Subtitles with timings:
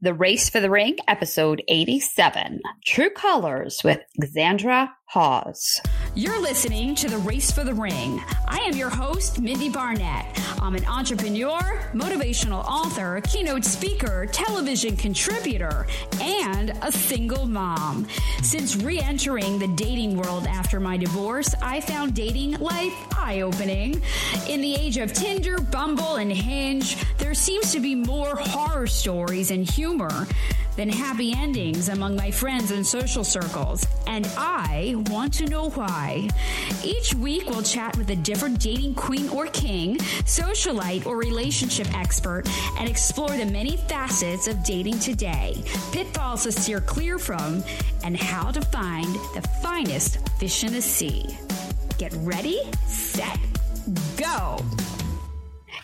[0.00, 5.80] The Race for the Ring, episode 87 True Colors with Xandra Hawes.
[6.18, 8.20] You're listening to The Race for the Ring.
[8.48, 10.26] I am your host, Mindie Barnett.
[10.60, 11.60] I'm an entrepreneur,
[11.92, 15.86] motivational author, keynote speaker, television contributor,
[16.20, 18.08] and a single mom.
[18.42, 24.02] Since re entering the dating world after my divorce, I found dating life eye opening.
[24.48, 29.52] In the age of Tinder, Bumble, and Hinge, there seems to be more horror stories
[29.52, 30.26] and humor
[30.78, 36.28] than happy endings among my friends and social circles, and I want to know why.
[36.84, 42.44] Each week, we'll chat with a different dating queen or king, socialite or relationship expert,
[42.78, 45.60] and explore the many facets of dating today,
[45.90, 47.64] pitfalls to steer clear from,
[48.04, 51.26] and how to find the finest fish in the sea.
[51.98, 53.40] Get ready, set,
[54.16, 54.58] go!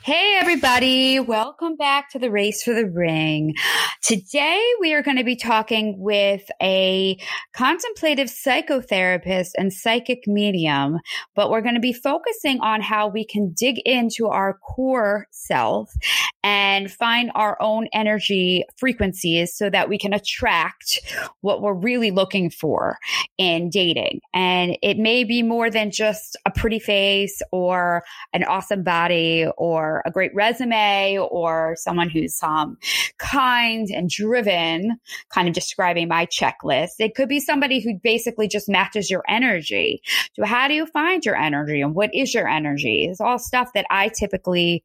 [0.05, 1.19] Hey, everybody.
[1.19, 3.55] Welcome back to the Race for the Ring.
[4.03, 7.17] Today, we are going to be talking with a
[7.55, 10.99] contemplative psychotherapist and psychic medium,
[11.35, 15.91] but we're going to be focusing on how we can dig into our core self
[16.43, 21.01] and find our own energy frequencies so that we can attract
[21.41, 22.99] what we're really looking for
[23.39, 24.21] in dating.
[24.35, 29.94] And it may be more than just a pretty face or an awesome body or
[30.05, 32.77] a great resume or someone who's um,
[33.19, 34.99] kind and driven,
[35.31, 36.93] kind of describing my checklist.
[36.99, 40.03] It could be somebody who basically just matches your energy.
[40.35, 43.07] So how do you find your energy and what is your energy?
[43.11, 44.85] It's all stuff that I typically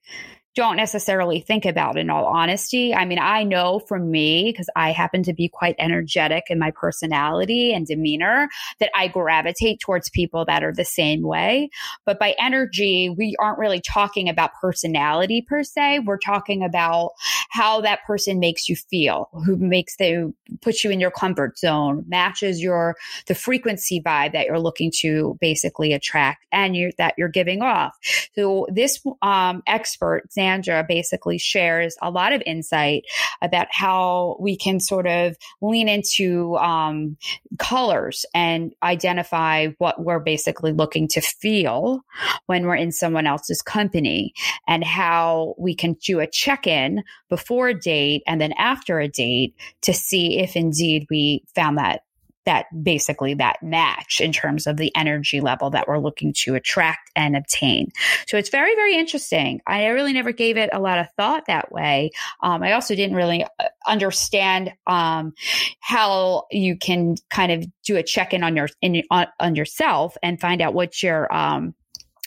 [0.56, 2.94] don't necessarily think about in all honesty.
[2.94, 6.72] I mean, I know from me, because I happen to be quite energetic in my
[6.72, 11.70] personality and demeanor, that I gravitate towards people that are the same way.
[12.06, 16.00] But by energy, we aren't really talking about personality per se.
[16.00, 17.12] We're talking about
[17.50, 22.06] how that person makes you feel, who makes them puts you in your comfort zone,
[22.08, 22.96] matches your
[23.28, 27.96] the frequency vibe that you're looking to basically attract and you that you're giving off.
[28.36, 33.04] So this um, expert, Xandra basically shares a lot of insight
[33.42, 37.18] about how we can sort of lean into um,
[37.58, 42.02] colors and identify what we're basically looking to feel
[42.46, 44.34] when we're in someone else's company
[44.68, 49.08] and how we can do a check in before a date and then after a
[49.08, 52.04] date to see if indeed we found that
[52.46, 57.12] that basically that match in terms of the energy level that we're looking to attract
[57.16, 57.92] and obtain.
[58.28, 59.62] So it's very, very interesting.
[59.68, 62.12] I really never gave it a lot of thought that way.
[62.42, 65.34] Um, I also didn't really uh, understand um,
[65.80, 70.18] how you can kind of do a check in on your in, on, on yourself
[70.24, 71.76] and find out what your um,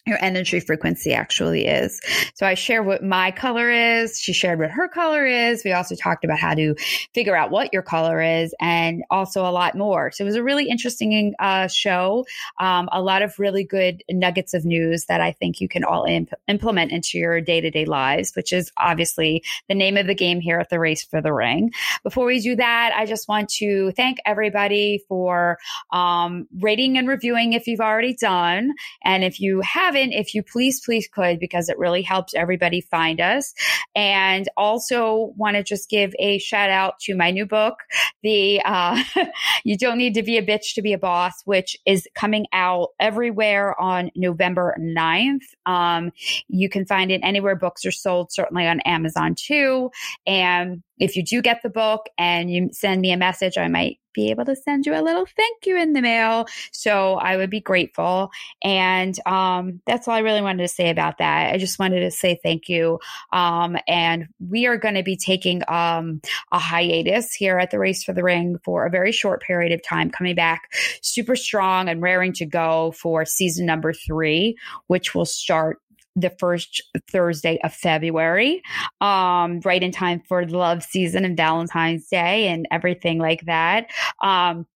[0.07, 2.01] your energy frequency actually is.
[2.35, 4.19] So I share what my color is.
[4.19, 5.63] She shared what her color is.
[5.65, 6.75] We also talked about how to
[7.15, 10.11] figure out what your color is and also a lot more.
[10.11, 12.27] So it was a really interesting uh, show.
[12.59, 16.05] Um, a lot of really good nuggets of news that I think you can all
[16.05, 20.15] imp- implement into your day to day lives, which is obviously the name of the
[20.17, 21.71] game here at the Race for the Ring.
[22.03, 25.59] Before we do that, I just want to thank everybody for
[25.93, 28.73] um, rating and reviewing if you've already done.
[29.05, 33.21] And if you have if you please, please could, because it really helps everybody find
[33.21, 33.53] us.
[33.95, 37.77] And also want to just give a shout out to my new book,
[38.23, 39.03] the uh,
[39.65, 42.89] You Don't Need to Be a Bitch to Be a Boss, which is coming out
[42.99, 45.41] everywhere on November 9th.
[45.67, 46.13] Um,
[46.49, 49.91] you can find it anywhere books are sold, certainly on Amazon too.
[50.27, 53.99] And if you do get the book and you send me a message, I might
[54.13, 56.47] be able to send you a little thank you in the mail.
[56.73, 58.31] So I would be grateful.
[58.63, 61.53] And um, that's all I really wanted to say about that.
[61.55, 62.99] I just wanted to say thank you.
[63.33, 66.21] Um, and we are going to be taking um,
[66.51, 69.83] a hiatus here at the Race for the Ring for a very short period of
[69.83, 70.73] time, coming back
[71.03, 74.57] super strong and raring to go for season number three,
[74.87, 75.79] which will start
[76.17, 78.63] the first Thursday of February,
[79.01, 83.87] um, right in time for the love season and Valentine's Day and everything like that.
[84.23, 84.67] Um,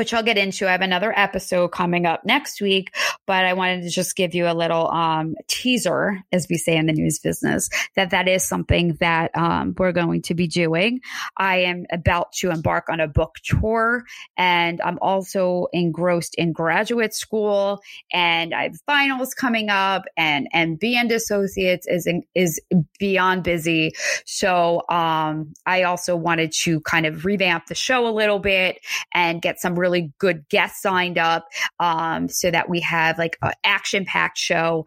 [0.00, 0.66] which I'll get into.
[0.66, 4.46] I have another episode coming up next week, but I wanted to just give you
[4.46, 8.96] a little um, teaser, as we say in the news business, that that is something
[9.00, 11.00] that um, we're going to be doing.
[11.36, 14.04] I am about to embark on a book tour,
[14.38, 20.82] and I'm also engrossed in graduate school, and I have finals coming up, and MB
[20.94, 22.58] and Associates is in, is
[22.98, 23.92] beyond busy.
[24.24, 28.78] So um, I also wanted to kind of revamp the show a little bit
[29.12, 31.48] and get some really really good guests signed up
[31.78, 34.86] um, so that we have like an action packed show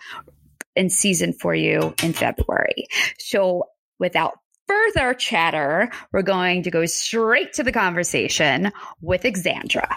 [0.76, 2.88] in season for you in February.
[3.20, 3.66] So
[4.00, 8.72] without further chatter, we're going to go straight to the conversation
[9.02, 9.88] with Xandra.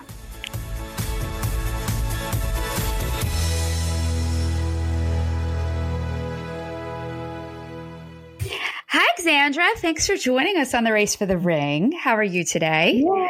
[8.89, 9.67] Hi, Xandra.
[9.77, 11.93] Thanks for joining us on the Race for the Ring.
[11.93, 13.03] How are you today?
[13.05, 13.26] Yay.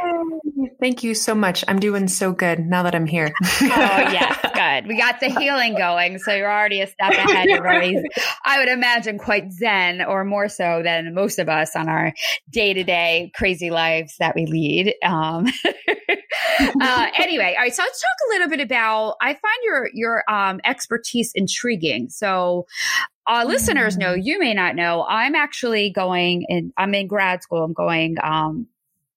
[0.79, 1.65] Thank you so much.
[1.69, 3.33] I'm doing so good now that I'm here.
[3.43, 4.39] oh, yes.
[4.57, 4.89] Good.
[4.89, 6.19] We got the healing going.
[6.19, 7.47] So you're already a step ahead.
[7.47, 8.03] You're already,
[8.45, 12.13] I would imagine, quite zen or more so than most of us on our
[12.51, 14.95] day to day crazy lives that we lead.
[15.03, 15.47] Um,
[16.59, 17.75] uh, anyway, all right.
[17.75, 19.17] So let's talk a little bit about.
[19.21, 22.09] I find your your um, expertise intriguing.
[22.09, 22.67] So
[23.27, 24.21] uh, listeners know, mm.
[24.23, 27.65] you may not know, I'm actually going in, I'm in grad school.
[27.65, 28.69] I'm going, um,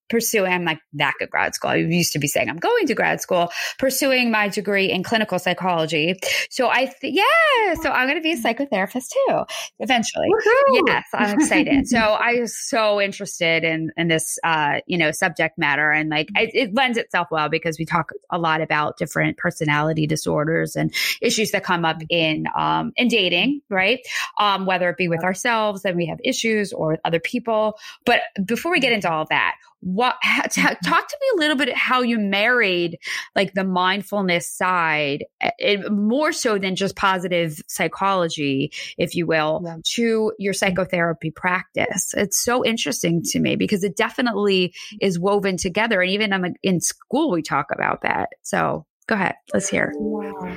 [0.09, 1.71] pursuing, I'm like back at grad school.
[1.71, 5.39] I used to be saying I'm going to grad school, pursuing my degree in clinical
[5.39, 6.15] psychology.
[6.49, 9.43] So I, th- yeah, so I'm going to be a psychotherapist too,
[9.79, 10.27] eventually.
[10.29, 10.83] Woo-hoo!
[10.87, 11.87] Yes, I'm excited.
[11.87, 16.29] so I was so interested in, in this, uh, you know, subject matter and like
[16.35, 20.93] it, it lends itself well because we talk a lot about different personality disorders and
[21.21, 23.99] issues that come up in, um, in dating, right?
[24.39, 27.77] Um, whether it be with ourselves and we have issues or with other people.
[28.05, 30.89] But before we get into all that, what mm-hmm.
[30.89, 32.97] talk to me a little bit how you married
[33.35, 35.25] like the mindfulness side
[35.57, 39.77] it, more so than just positive psychology if you will yeah.
[39.83, 40.57] to your mm-hmm.
[40.57, 42.13] psychotherapy practice.
[42.15, 46.81] It's so interesting to me because it definitely is woven together and even um, in
[46.81, 50.55] school we talk about that so go ahead let's hear wow.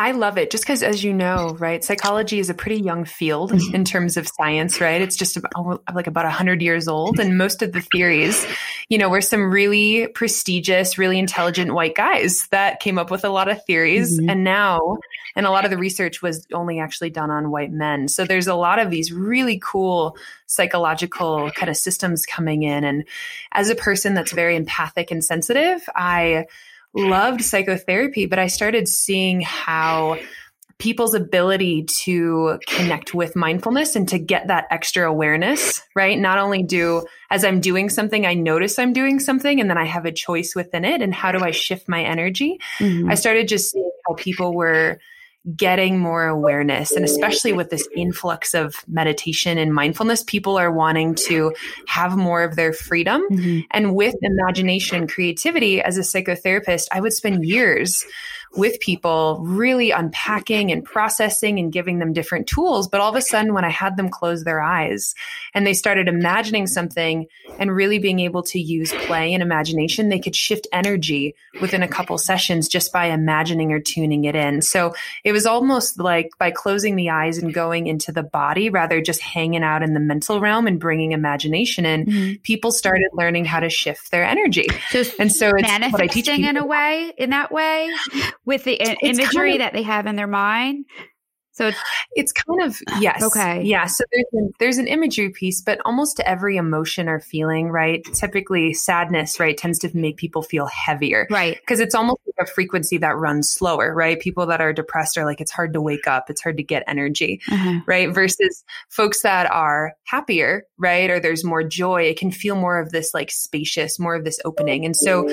[0.00, 3.50] I love it just because, as you know, right, psychology is a pretty young field
[3.50, 3.74] mm-hmm.
[3.74, 5.02] in terms of science, right?
[5.02, 7.18] It's just about, like about 100 years old.
[7.18, 8.46] And most of the theories,
[8.88, 13.28] you know, were some really prestigious, really intelligent white guys that came up with a
[13.28, 14.20] lot of theories.
[14.20, 14.30] Mm-hmm.
[14.30, 14.98] And now,
[15.34, 18.06] and a lot of the research was only actually done on white men.
[18.06, 20.16] So there's a lot of these really cool
[20.46, 22.84] psychological kind of systems coming in.
[22.84, 23.04] And
[23.50, 26.46] as a person that's very empathic and sensitive, I,
[26.94, 30.18] loved psychotherapy, but I started seeing how
[30.78, 36.16] people's ability to connect with mindfulness and to get that extra awareness, right?
[36.18, 39.84] Not only do, as I'm doing something, I notice I'm doing something and then I
[39.84, 41.02] have a choice within it.
[41.02, 42.60] And how do I shift my energy?
[42.78, 43.10] Mm-hmm.
[43.10, 45.00] I started just seeing how people were
[45.56, 46.92] getting more awareness.
[46.92, 51.54] And especially with this influx of meditation and mindfulness, people are wanting to
[51.86, 53.22] have more of their freedom.
[53.30, 53.60] Mm-hmm.
[53.70, 58.04] And with imagination and creativity, as a psychotherapist, I would spend years
[58.56, 62.88] with people, really unpacking and processing and giving them different tools.
[62.88, 65.14] But all of a sudden, when I had them close their eyes
[65.54, 67.26] and they started imagining something
[67.58, 71.88] and really being able to use play and imagination, they could shift energy within a
[71.88, 74.62] couple sessions just by imagining or tuning it in.
[74.62, 79.00] So it was almost like by closing the eyes and going into the body rather
[79.00, 82.42] just hanging out in the mental realm and bringing imagination in, mm-hmm.
[82.42, 84.66] people started learning how to shift their energy.
[84.90, 86.48] So and so it's manifesting what I teach people.
[86.48, 87.90] in a way, in that way,
[88.48, 90.86] with the imagery kind of, that they have in their mind.
[91.58, 91.78] So it's,
[92.12, 93.86] it's kind of yes, okay, yeah.
[93.86, 98.04] So there's an, there's an imagery piece, but almost every emotion or feeling, right?
[98.14, 101.56] Typically, sadness, right, tends to make people feel heavier, right?
[101.58, 104.20] Because it's almost like a frequency that runs slower, right?
[104.20, 106.84] People that are depressed are like it's hard to wake up, it's hard to get
[106.86, 107.80] energy, uh-huh.
[107.86, 108.14] right?
[108.14, 112.92] Versus folks that are happier, right, or there's more joy, it can feel more of
[112.92, 114.84] this like spacious, more of this opening.
[114.84, 115.24] And so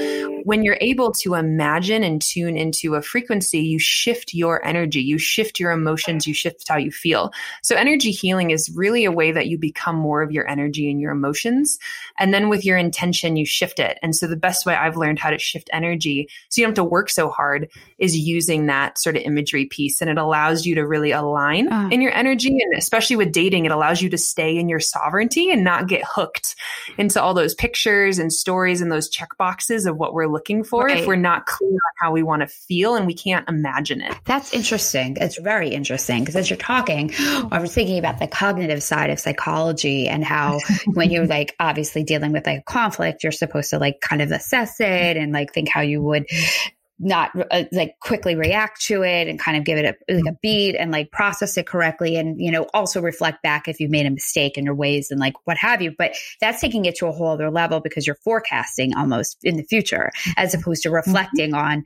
[0.43, 5.19] when you're able to imagine and tune into a frequency, you shift your energy, you
[5.19, 7.31] shift your emotion emotions, you shift how you feel.
[7.61, 10.99] So energy healing is really a way that you become more of your energy and
[10.99, 11.79] your emotions.
[12.17, 13.97] And then with your intention, you shift it.
[14.01, 16.85] And so the best way I've learned how to shift energy so you don't have
[16.85, 20.01] to work so hard is using that sort of imagery piece.
[20.01, 21.89] And it allows you to really align uh.
[21.91, 22.49] in your energy.
[22.49, 26.03] And especially with dating, it allows you to stay in your sovereignty and not get
[26.05, 26.55] hooked
[26.97, 30.85] into all those pictures and stories and those check boxes of what we're looking for
[30.85, 30.99] right.
[30.99, 34.13] if we're not clear on how we want to feel and we can't imagine it.
[34.25, 35.17] That's interesting.
[35.19, 39.19] It's very interesting because as you're talking, I was thinking about the cognitive side of
[39.19, 40.59] psychology and how
[40.93, 44.31] when you're like obviously dealing with like a conflict, you're supposed to like kind of
[44.31, 46.25] assess it and like think how you would
[46.97, 50.37] not uh, like quickly react to it and kind of give it a, like a
[50.41, 54.05] beat and like process it correctly and you know also reflect back if you've made
[54.05, 57.07] a mistake in your ways and like what have you but that's taking it to
[57.07, 61.51] a whole other level because you're forecasting almost in the future as opposed to reflecting
[61.51, 61.73] mm-hmm.
[61.73, 61.83] on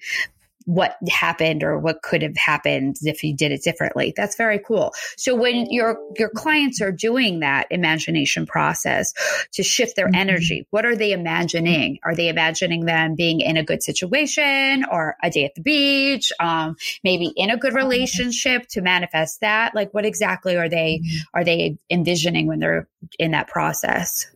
[0.70, 4.14] what happened or what could have happened if you did it differently.
[4.16, 4.94] That's very cool.
[5.18, 9.14] So when your your clients are doing that imagination process
[9.54, 10.30] to shift their mm-hmm.
[10.30, 11.98] energy, what are they imagining?
[12.04, 16.32] Are they imagining them being in a good situation or a day at the beach,
[16.40, 19.74] um, maybe in a good relationship to manifest that?
[19.74, 21.18] Like what exactly are they mm-hmm.
[21.34, 24.28] are they envisioning when they're in that process?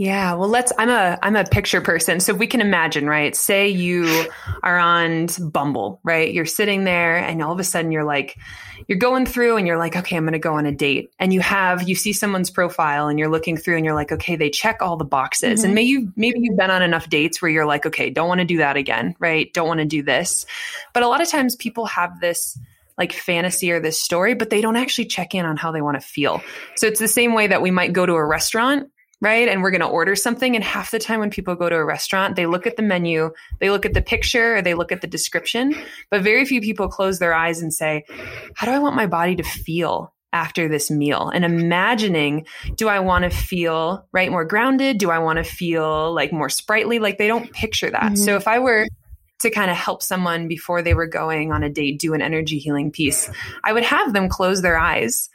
[0.00, 2.20] Yeah, well let's I'm a I'm a picture person.
[2.20, 3.36] So if we can imagine, right?
[3.36, 4.30] Say you
[4.62, 6.32] are on Bumble, right?
[6.32, 8.38] You're sitting there and all of a sudden you're like
[8.88, 11.12] you're going through and you're like, okay, I'm going to go on a date.
[11.18, 14.36] And you have you see someone's profile and you're looking through and you're like, okay,
[14.36, 15.58] they check all the boxes.
[15.58, 15.66] Mm-hmm.
[15.66, 18.40] And maybe you maybe you've been on enough dates where you're like, okay, don't want
[18.40, 19.52] to do that again, right?
[19.52, 20.46] Don't want to do this.
[20.94, 22.58] But a lot of times people have this
[22.96, 26.00] like fantasy or this story, but they don't actually check in on how they want
[26.00, 26.40] to feel.
[26.76, 29.48] So it's the same way that we might go to a restaurant right?
[29.48, 30.54] And we're going to order something.
[30.54, 33.32] And half the time when people go to a restaurant, they look at the menu,
[33.58, 35.74] they look at the picture, or they look at the description.
[36.10, 38.04] But very few people close their eyes and say,
[38.54, 40.14] How do I want my body to feel?
[40.32, 42.46] After this meal and imagining,
[42.76, 44.98] do I want to feel right more grounded?
[44.98, 47.00] Do I want to feel like more sprightly?
[47.00, 48.00] Like they don't picture that.
[48.00, 48.14] Mm-hmm.
[48.14, 48.86] So if I were
[49.40, 52.60] to kind of help someone before they were going on a date do an energy
[52.60, 53.28] healing piece,
[53.64, 55.28] I would have them close their eyes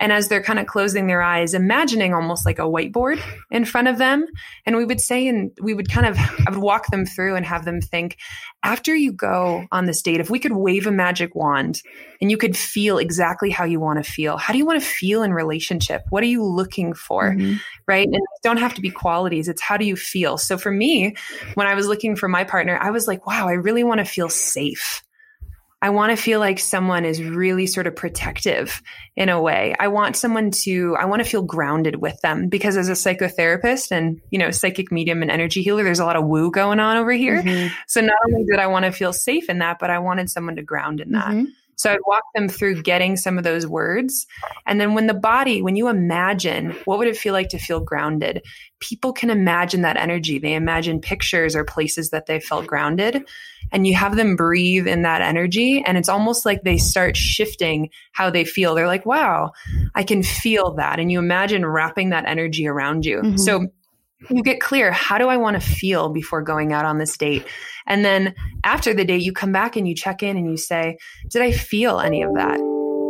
[0.00, 3.86] and as they're kind of closing their eyes, imagining almost like a whiteboard in front
[3.86, 4.26] of them.
[4.64, 7.44] And we would say, and we would kind of, I would walk them through and
[7.44, 8.16] have them think,
[8.62, 11.82] after you go on this date, if we could wave a magic wand
[12.20, 14.86] and you could feel exactly how you want to feel, how do you want to
[14.86, 16.02] feel in relationship?
[16.08, 17.32] What are you looking for?
[17.32, 17.56] Mm-hmm.
[17.86, 18.06] Right.
[18.06, 19.48] And don't have to be qualities.
[19.48, 20.38] It's how do you feel?
[20.38, 21.14] So for me,
[21.54, 24.04] when I was looking for my partner, I was like, wow, I really want to
[24.06, 25.02] feel safe.
[25.82, 28.82] I want to feel like someone is really sort of protective
[29.16, 29.74] in a way.
[29.78, 33.90] I want someone to, I want to feel grounded with them because as a psychotherapist
[33.90, 36.98] and, you know, psychic medium and energy healer, there's a lot of woo going on
[36.98, 37.42] over here.
[37.42, 37.74] Mm-hmm.
[37.86, 40.56] So not only did I want to feel safe in that, but I wanted someone
[40.56, 41.28] to ground in that.
[41.28, 41.44] Mm-hmm.
[41.80, 44.26] So I'd walk them through getting some of those words.
[44.66, 47.80] And then when the body, when you imagine, what would it feel like to feel
[47.80, 48.42] grounded?
[48.80, 50.38] People can imagine that energy.
[50.38, 53.26] They imagine pictures or places that they felt grounded.
[53.72, 55.82] And you have them breathe in that energy.
[55.86, 58.74] And it's almost like they start shifting how they feel.
[58.74, 59.52] They're like, wow,
[59.94, 61.00] I can feel that.
[61.00, 63.22] And you imagine wrapping that energy around you.
[63.22, 63.36] Mm-hmm.
[63.38, 63.68] So
[64.28, 67.46] you get clear how do i want to feel before going out on this date?
[67.86, 68.34] And then
[68.64, 70.98] after the date you come back and you check in and you say
[71.28, 72.58] did i feel any of that?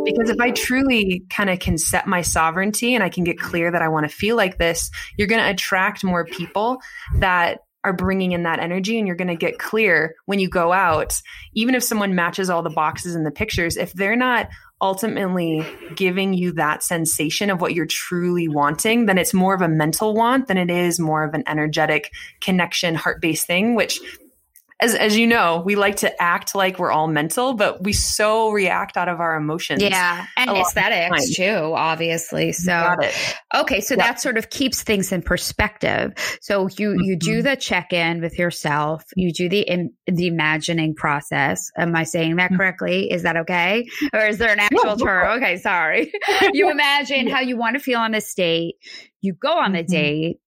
[0.05, 3.71] Because if i truly kind of can set my sovereignty and i can get clear
[3.71, 6.79] that i want to feel like this you're going to attract more people
[7.17, 10.71] that are bringing in that energy and you're going to get clear when you go
[10.71, 11.19] out
[11.53, 14.47] even if someone matches all the boxes in the pictures if they're not
[14.81, 19.69] ultimately giving you that sensation of what you're truly wanting, then it's more of a
[19.69, 22.11] mental want than it is more of an energetic
[22.41, 23.99] connection, heart based thing, which
[24.81, 28.49] as as you know, we like to act like we're all mental, but we so
[28.51, 29.81] react out of our emotions.
[29.81, 32.51] Yeah, and aesthetics too, obviously.
[32.51, 32.95] So
[33.55, 34.07] okay, so yeah.
[34.07, 36.13] that sort of keeps things in perspective.
[36.41, 37.17] So you you mm-hmm.
[37.19, 39.03] do the check in with yourself.
[39.15, 41.69] You do the in, the imagining process.
[41.77, 42.57] Am I saying that mm-hmm.
[42.57, 43.11] correctly?
[43.11, 45.37] Is that okay, or is there an actual term?
[45.37, 46.11] Okay, sorry.
[46.53, 48.75] you imagine how you want to feel on this date.
[49.21, 49.91] You go on the mm-hmm.
[49.91, 50.40] date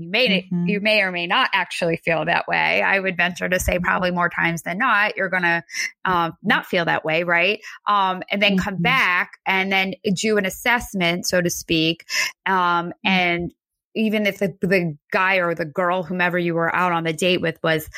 [0.00, 0.66] you may mm-hmm.
[0.66, 2.82] you may or may not actually feel that way.
[2.82, 5.62] I would venture to say probably more times than not, you're going to
[6.04, 7.60] um, not feel that way, right?
[7.86, 8.64] Um, and then mm-hmm.
[8.64, 12.06] come back and then do an assessment, so to speak,
[12.46, 13.52] um, and
[13.94, 17.40] even if the, the guy or the girl, whomever you were out on the date
[17.40, 17.88] with, was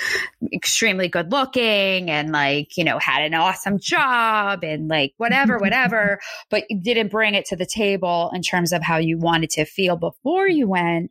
[0.52, 6.18] extremely good looking and like, you know, had an awesome job and like whatever, whatever,
[6.50, 9.64] but you didn't bring it to the table in terms of how you wanted to
[9.64, 11.10] feel before you went,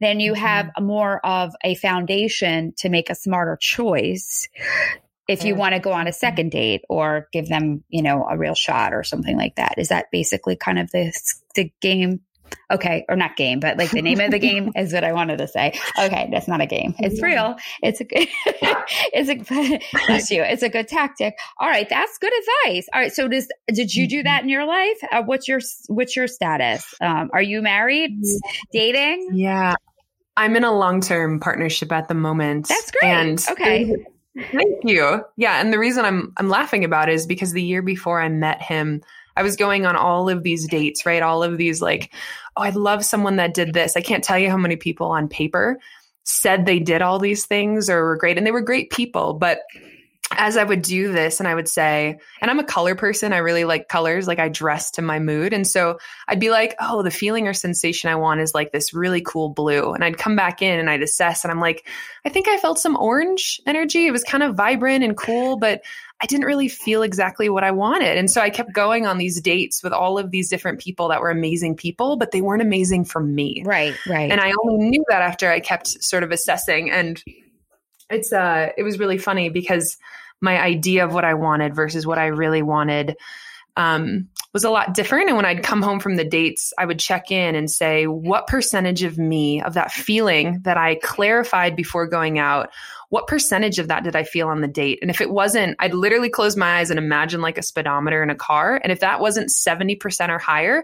[0.00, 0.86] then you have mm-hmm.
[0.86, 4.48] more of a foundation to make a smarter choice
[5.28, 8.38] if you want to go on a second date or give them, you know, a
[8.38, 9.74] real shot or something like that.
[9.76, 11.12] Is that basically kind of the
[11.54, 12.20] the game
[12.70, 15.38] Okay, or not game, but like the name of the game is what I wanted
[15.38, 15.78] to say.
[15.98, 16.94] Okay, that's not a game.
[16.98, 17.56] It's real.
[17.82, 18.28] It's a good.
[18.46, 19.76] it's a
[20.06, 20.42] bless you.
[20.42, 21.38] It's a good tactic.
[21.58, 22.32] All right, that's good
[22.64, 22.86] advice.
[22.92, 24.98] All right, so does did you do that in your life?
[25.12, 26.94] Uh, what's your what's your status?
[27.00, 28.20] Um, are you married,
[28.72, 29.30] dating?
[29.32, 29.74] Yeah,
[30.36, 32.68] I'm in a long term partnership at the moment.
[32.68, 33.10] That's great.
[33.10, 33.94] And okay.
[34.52, 35.24] Thank you.
[35.36, 38.28] Yeah, and the reason I'm I'm laughing about it is because the year before I
[38.28, 39.02] met him,
[39.36, 41.22] I was going on all of these dates, right?
[41.22, 42.12] All of these like,
[42.56, 43.96] oh, I love someone that did this.
[43.96, 45.78] I can't tell you how many people on paper
[46.24, 49.60] said they did all these things or were great and they were great people, but
[50.32, 53.38] as I would do this and I would say, and I'm a color person, I
[53.38, 55.52] really like colors, like I dress to my mood.
[55.52, 58.92] And so I'd be like, oh, the feeling or sensation I want is like this
[58.92, 59.92] really cool blue.
[59.92, 61.86] And I'd come back in and I'd assess and I'm like,
[62.24, 64.06] I think I felt some orange energy.
[64.06, 65.82] It was kind of vibrant and cool, but
[66.20, 68.18] I didn't really feel exactly what I wanted.
[68.18, 71.20] And so I kept going on these dates with all of these different people that
[71.20, 73.62] were amazing people, but they weren't amazing for me.
[73.64, 74.30] Right, right.
[74.30, 76.90] And I only knew that after I kept sort of assessing.
[76.90, 77.22] And
[78.10, 79.96] it's uh it was really funny because
[80.40, 83.16] my idea of what I wanted versus what I really wanted
[83.76, 85.28] um, was a lot different.
[85.28, 88.46] And when I'd come home from the dates, I would check in and say, what
[88.46, 92.70] percentage of me, of that feeling that I clarified before going out,
[93.10, 94.98] what percentage of that did I feel on the date?
[95.02, 98.30] And if it wasn't, I'd literally close my eyes and imagine like a speedometer in
[98.30, 98.80] a car.
[98.82, 100.82] And if that wasn't 70% or higher,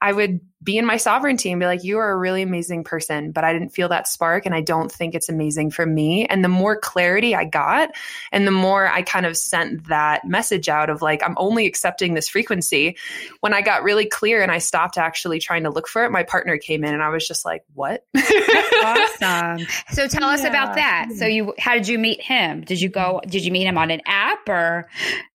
[0.00, 3.30] I would be in my sovereignty and be like, you are a really amazing person,
[3.30, 6.26] but I didn't feel that spark and I don't think it's amazing for me.
[6.26, 7.90] And the more clarity I got
[8.32, 12.14] and the more I kind of sent that message out of like, I'm only accepting
[12.14, 12.96] this frequency.
[13.40, 16.24] When I got really clear and I stopped actually trying to look for it, my
[16.24, 18.04] partner came in and I was just like, what?
[18.16, 19.66] awesome.
[19.92, 20.48] So tell us yeah.
[20.48, 21.10] about that.
[21.16, 22.62] So you, how did you meet him?
[22.62, 24.88] Did you go, did you meet him on an app or,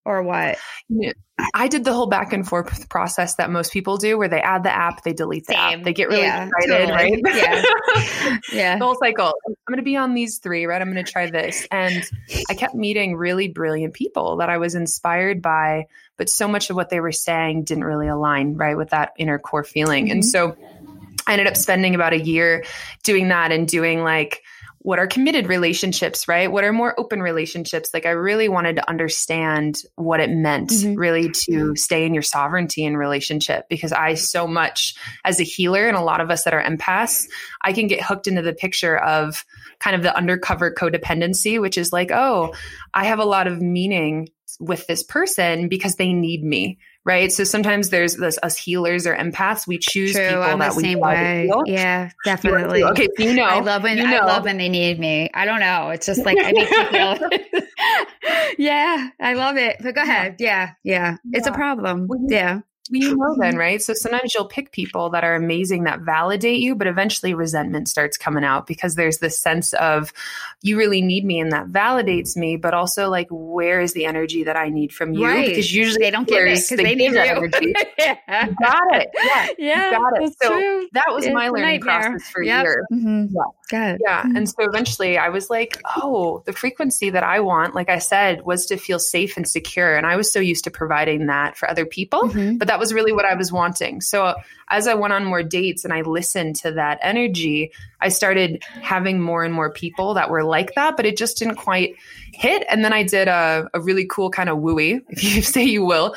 [0.05, 0.57] or what?
[0.89, 1.13] Yeah.
[1.55, 4.63] I did the whole back and forth process that most people do where they add
[4.63, 5.79] the app, they delete the Same.
[5.79, 5.83] app.
[5.83, 7.21] They get really yeah, excited, totally.
[7.23, 7.35] right?
[7.35, 8.37] Yeah.
[8.53, 8.77] yeah.
[8.77, 9.33] the whole cycle.
[9.47, 10.79] I'm going to be on these three, right?
[10.79, 11.67] I'm going to try this.
[11.71, 12.03] And
[12.49, 15.87] I kept meeting really brilliant people that I was inspired by,
[16.17, 19.39] but so much of what they were saying didn't really align, right, with that inner
[19.39, 20.05] core feeling.
[20.05, 20.11] Mm-hmm.
[20.11, 20.55] And so
[21.25, 22.63] I ended up spending about a year
[23.03, 24.43] doing that and doing like,
[24.83, 26.51] what are committed relationships, right?
[26.51, 27.91] What are more open relationships?
[27.93, 30.95] Like I really wanted to understand what it meant mm-hmm.
[30.95, 35.87] really to stay in your sovereignty in relationship because I so much as a healer
[35.87, 37.27] and a lot of us that are empaths,
[37.61, 39.45] I can get hooked into the picture of
[39.79, 42.53] kind of the undercover codependency, which is like, oh,
[42.93, 47.31] I have a lot of meaning with this person because they need me right?
[47.31, 49.67] So sometimes there's this us healers or empaths.
[49.67, 51.49] We choose True, people I'm that we same way.
[51.65, 52.83] Yeah, definitely.
[52.83, 54.17] Okay, so you know, I love when you know.
[54.17, 55.29] I love when they need me.
[55.33, 55.89] I don't know.
[55.89, 57.29] It's just like I make you feel.
[58.57, 59.77] yeah, I love it.
[59.81, 60.37] But go ahead.
[60.39, 61.37] Yeah, yeah, yeah.
[61.37, 62.07] it's a problem.
[62.07, 62.25] Mm-hmm.
[62.29, 62.59] Yeah
[62.89, 63.81] you know then, right?
[63.81, 68.17] So sometimes you'll pick people that are amazing that validate you, but eventually resentment starts
[68.17, 70.11] coming out because there's this sense of
[70.61, 74.43] you really need me and that validates me, but also like where is the energy
[74.43, 75.25] that I need from you?
[75.25, 75.47] Right.
[75.47, 77.73] Because usually they don't give it because they, need that energy.
[77.97, 78.47] yeah.
[78.47, 79.09] You got it.
[79.15, 79.47] Yeah.
[79.57, 79.85] Yeah.
[79.85, 80.33] You got it.
[80.41, 80.89] So true.
[80.91, 82.63] that was it's my learning process for yep.
[82.63, 82.85] years.
[82.91, 83.25] Mm-hmm.
[83.33, 83.41] Yeah.
[83.73, 84.01] Good.
[84.05, 84.21] Yeah.
[84.21, 84.35] Mm-hmm.
[84.35, 88.43] And so eventually I was like, oh, the frequency that I want, like I said,
[88.43, 89.95] was to feel safe and secure.
[89.95, 92.57] And I was so used to providing that for other people, mm-hmm.
[92.57, 94.01] but that was really what I was wanting.
[94.01, 94.35] So
[94.69, 99.19] as I went on more dates and I listened to that energy, I started having
[99.19, 101.95] more and more people that were like that, but it just didn't quite
[102.31, 102.63] hit.
[102.69, 105.83] And then I did a, a really cool kind of wooey, if you say you
[105.83, 106.15] will,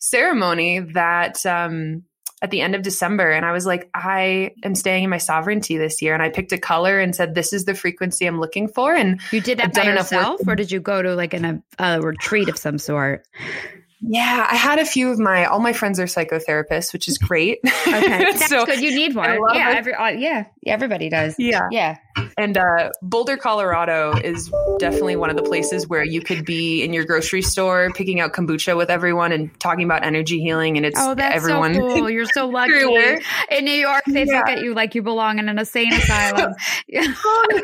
[0.00, 2.02] ceremony that um,
[2.42, 3.30] at the end of December.
[3.30, 6.14] And I was like, I am staying in my sovereignty this year.
[6.14, 8.94] And I picked a color and said, this is the frequency I'm looking for.
[8.94, 12.00] And you did that by yourself or did you go to like an, a, a
[12.00, 13.26] retreat of some sort?
[14.02, 17.60] Yeah, I had a few of my all my friends are psychotherapists, which is great.
[17.90, 18.80] Okay, that's so, good.
[18.80, 19.38] You need one.
[19.52, 21.34] Yeah, every, uh, yeah, everybody does.
[21.38, 21.96] Yeah, yeah.
[22.36, 26.92] And uh, Boulder, Colorado, is definitely one of the places where you could be in
[26.92, 30.76] your grocery store picking out kombucha with everyone and talking about energy healing.
[30.76, 31.74] And it's oh, that's everyone.
[31.74, 32.10] so cool.
[32.10, 32.72] You're so lucky.
[33.50, 34.38] in New York, they yeah.
[34.38, 36.52] look at you like you belong in an insane asylum.
[36.94, 37.62] oh, no.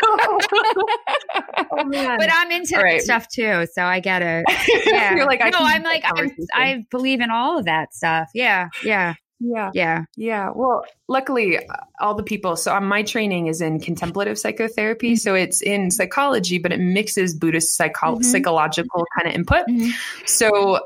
[1.71, 2.17] oh.
[2.19, 2.99] But I'm into right.
[2.99, 4.45] that stuff too, so I get it.
[4.87, 5.15] Yeah.
[5.15, 8.31] You're like, I no, I'm like, I'm, I believe in all of that stuff.
[8.35, 9.15] Yeah, yeah.
[9.39, 9.71] Yeah.
[9.75, 10.05] Yeah.
[10.17, 10.51] Yeah.
[10.55, 11.59] Well, luckily,
[12.01, 12.57] all the people.
[12.57, 15.13] So, um, my training is in contemplative psychotherapy.
[15.13, 15.17] Mm-hmm.
[15.17, 18.23] So, it's in psychology, but it mixes Buddhist psycho- mm-hmm.
[18.23, 19.67] psychological kind of input.
[19.67, 19.91] Mm-hmm.
[20.25, 20.81] So,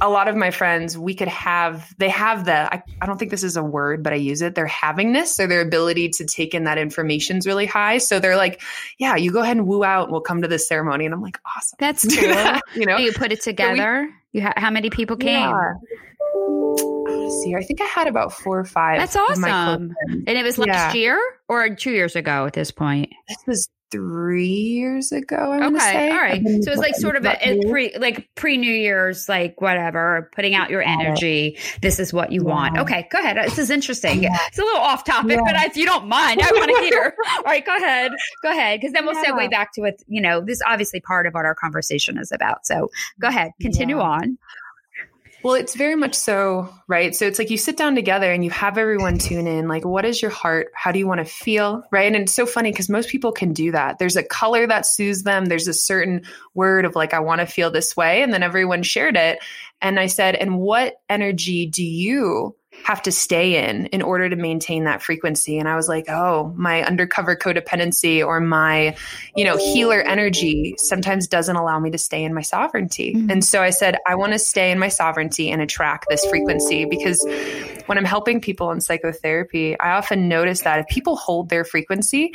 [0.00, 3.30] a lot of my friends, we could have, they have the, I, I, don't think
[3.30, 4.54] this is a word, but I use it.
[4.54, 7.98] Their havingness so their ability to take in that information is really high.
[7.98, 8.60] So they're like,
[8.98, 11.06] yeah, you go ahead and woo out and we'll come to this ceremony.
[11.06, 11.76] And I'm like, awesome.
[11.78, 12.28] That's cool.
[12.28, 14.10] That, you know, you put it together.
[14.36, 15.48] You ha- how many people came?
[15.48, 15.72] Yeah.
[17.40, 18.98] see, I think I had about four or five.
[18.98, 19.94] That's awesome.
[20.10, 21.00] And it was last yeah.
[21.00, 23.14] year or two years ago at this point?
[23.28, 25.36] This was three years ago.
[25.36, 26.42] I okay, all right.
[26.62, 30.70] So it's like sort of a, pre, like pre New Year's, like whatever, putting out
[30.70, 31.58] your energy.
[31.82, 32.52] This is what you yeah.
[32.52, 32.78] want.
[32.78, 33.36] Okay, go ahead.
[33.36, 34.22] This is interesting.
[34.22, 34.36] Yeah.
[34.48, 35.40] It's a little off topic, yeah.
[35.44, 37.14] but if you don't mind, I want to hear.
[37.36, 40.40] all right, go ahead, go ahead, because then we'll segue back to what you know.
[40.40, 42.66] This obviously part of what our conversation is about.
[42.66, 44.38] So go ahead, continue on.
[45.42, 47.14] Well, it's very much so, right?
[47.14, 49.68] So it's like you sit down together and you have everyone tune in.
[49.68, 50.72] Like, what is your heart?
[50.74, 51.84] How do you want to feel?
[51.92, 52.06] Right.
[52.06, 53.98] And it's so funny because most people can do that.
[53.98, 56.22] There's a color that soothes them, there's a certain
[56.54, 58.22] word of like, I want to feel this way.
[58.22, 59.38] And then everyone shared it.
[59.80, 64.36] And I said, and what energy do you have to stay in in order to
[64.36, 68.94] maintain that frequency and i was like oh my undercover codependency or my
[69.36, 73.30] you know healer energy sometimes doesn't allow me to stay in my sovereignty mm-hmm.
[73.30, 76.84] and so i said i want to stay in my sovereignty and attract this frequency
[76.84, 77.24] because
[77.86, 82.32] when i'm helping people in psychotherapy i often notice that if people hold their frequency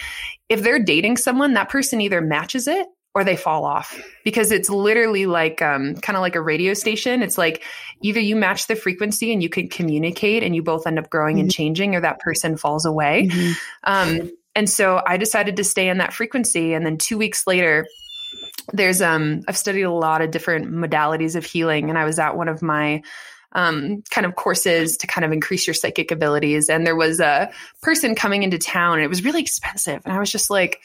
[0.49, 4.69] if they're dating someone that person either matches it or they fall off because it's
[4.69, 7.21] literally like um, kind of like a radio station.
[7.21, 7.63] It's like
[8.01, 11.35] either you match the frequency and you can communicate and you both end up growing
[11.35, 11.41] mm-hmm.
[11.41, 13.27] and changing, or that person falls away.
[13.29, 13.51] Mm-hmm.
[13.83, 16.73] Um, and so I decided to stay in that frequency.
[16.73, 17.85] And then two weeks later,
[18.73, 22.37] there's um I've studied a lot of different modalities of healing, and I was at
[22.37, 23.01] one of my
[23.53, 26.69] um, kind of courses to kind of increase your psychic abilities.
[26.69, 30.01] And there was a person coming into town, and it was really expensive.
[30.05, 30.81] And I was just like,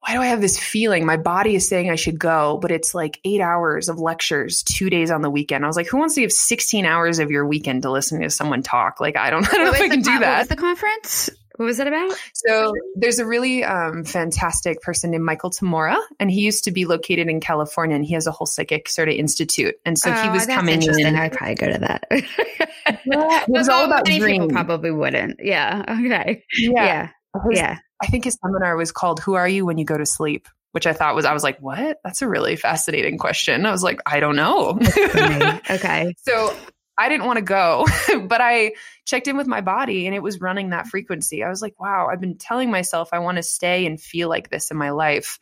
[0.00, 1.04] why do I have this feeling?
[1.04, 4.88] My body is saying I should go, but it's like eight hours of lectures, two
[4.88, 5.64] days on the weekend.
[5.64, 8.30] I was like, who wants to give 16 hours of your weekend to listen to
[8.30, 8.98] someone talk?
[8.98, 10.30] Like, I don't, I don't know if I can do that.
[10.32, 11.30] What was the conference?
[11.56, 12.16] What was it about?
[12.32, 16.86] So there's a really um, fantastic person named Michael Tamura, and he used to be
[16.86, 19.74] located in California, and he has a whole psychic sort of institute.
[19.84, 21.16] And so oh, he was coming in.
[21.16, 22.06] I'd probably go to that.
[22.10, 24.46] yeah, it was all about many dreams.
[24.46, 25.40] people probably wouldn't.
[25.42, 25.84] Yeah.
[25.86, 26.44] Okay.
[26.58, 26.84] Yeah.
[26.86, 27.10] Yeah.
[27.50, 27.78] yeah.
[28.02, 30.48] I think his seminar was called Who Are You When You Go to Sleep?
[30.72, 31.98] Which I thought was, I was like, what?
[32.04, 33.66] That's a really fascinating question.
[33.66, 34.78] I was like, I don't know.
[35.70, 36.14] okay.
[36.18, 36.54] So
[37.00, 37.86] I didn't want to go,
[38.26, 38.74] but I
[39.06, 41.42] checked in with my body and it was running that frequency.
[41.42, 44.50] I was like, wow, I've been telling myself I want to stay and feel like
[44.50, 45.38] this in my life.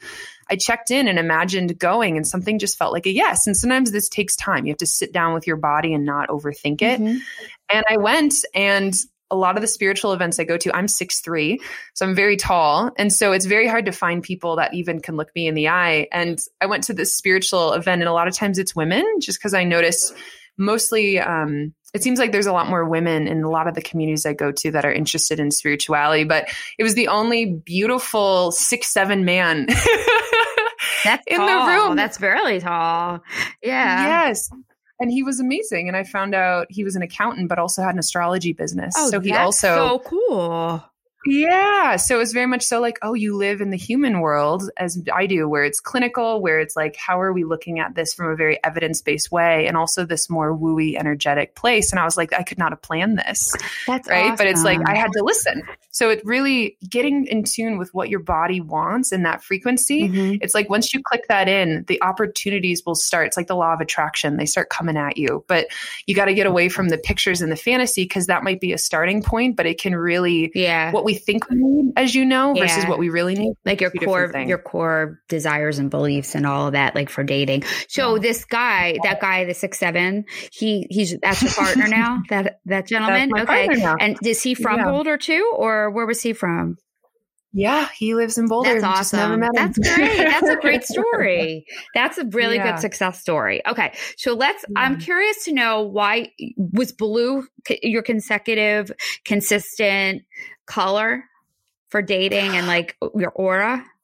[0.49, 3.49] I checked in and imagined going and something just felt like a yes.
[3.49, 4.67] And sometimes this takes time.
[4.67, 7.01] You have to sit down with your body and not overthink it.
[7.01, 7.19] Mm-hmm.
[7.71, 8.95] And I went and
[9.31, 11.61] a lot of the spiritual events I go to, I'm six three,
[11.95, 12.91] so I'm very tall.
[12.97, 15.69] And so it's very hard to find people that even can look me in the
[15.69, 16.09] eye.
[16.13, 19.39] And I went to this spiritual event, and a lot of times it's women, just
[19.39, 20.13] because I notice
[20.57, 23.83] mostly um, it seems like there's a lot more women in a lot of the
[23.83, 26.25] communities I go to that are interested in spirituality.
[26.25, 29.67] But it was the only beautiful six seven man.
[31.05, 31.67] That's in tall.
[31.67, 31.97] the room.
[31.97, 33.23] That's fairly tall.
[33.63, 34.29] Yeah.
[34.29, 34.51] Yes
[35.01, 35.89] and he was amazing.
[35.89, 38.95] And I found out he was an accountant, but also had an astrology business.
[38.97, 40.85] Oh, so he also so cool.
[41.27, 41.97] Yeah.
[41.97, 45.03] So it was very much so like, oh, you live in the human world as
[45.13, 48.31] I do, where it's clinical, where it's like, how are we looking at this from
[48.31, 49.67] a very evidence based way?
[49.67, 51.91] And also this more wooey, energetic place.
[51.91, 53.53] And I was like, I could not have planned this.
[53.87, 54.27] That's right.
[54.27, 54.37] Awesome.
[54.37, 55.63] But it's like, I had to listen.
[55.91, 60.09] So it really getting in tune with what your body wants and that frequency.
[60.09, 60.37] Mm-hmm.
[60.41, 63.27] It's like once you click that in, the opportunities will start.
[63.27, 64.37] It's like the law of attraction.
[64.37, 65.45] They start coming at you.
[65.49, 65.67] But
[66.07, 68.73] you got to get away from the pictures and the fantasy because that might be
[68.73, 70.93] a starting point, but it can really, yeah.
[70.93, 72.63] What we think we need, as you know, yeah.
[72.63, 73.55] versus what we really need.
[73.65, 77.65] Like your core, your core desires and beliefs and all of that, like for dating.
[77.89, 78.23] So yeah.
[78.23, 82.23] this guy, that guy, the six seven, he he's that's your partner now.
[82.29, 83.69] That that gentleman, okay.
[84.01, 84.91] And is he from yeah.
[84.91, 86.77] Boulder too, or where was he from?
[87.59, 88.81] Yeah, he lives in Boulder.
[88.81, 89.43] That's awesome.
[89.53, 90.17] That's great.
[90.17, 91.67] That's a great story.
[91.93, 92.71] That's a really yeah.
[92.71, 93.67] good success story.
[93.67, 93.95] Okay.
[94.17, 94.81] So let's, yeah.
[94.81, 97.49] I'm curious to know why was blue
[97.83, 98.93] your consecutive,
[99.25, 100.23] consistent
[100.67, 101.25] color
[101.89, 103.85] for dating and like your aura?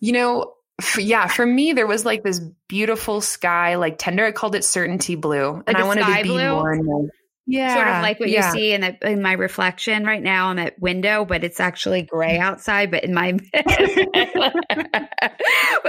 [0.00, 0.54] You know,
[0.96, 4.24] yeah, for me, there was like this beautiful sky, like tender.
[4.24, 6.50] I called it certainty blue, like and I wanted to be blue?
[6.50, 7.08] more and more
[7.48, 8.52] yeah, sort of like what yeah.
[8.52, 12.02] you see in the, in my reflection right now on that window, but it's actually
[12.02, 12.40] gray mm.
[12.40, 12.90] outside.
[12.90, 13.64] But in my, but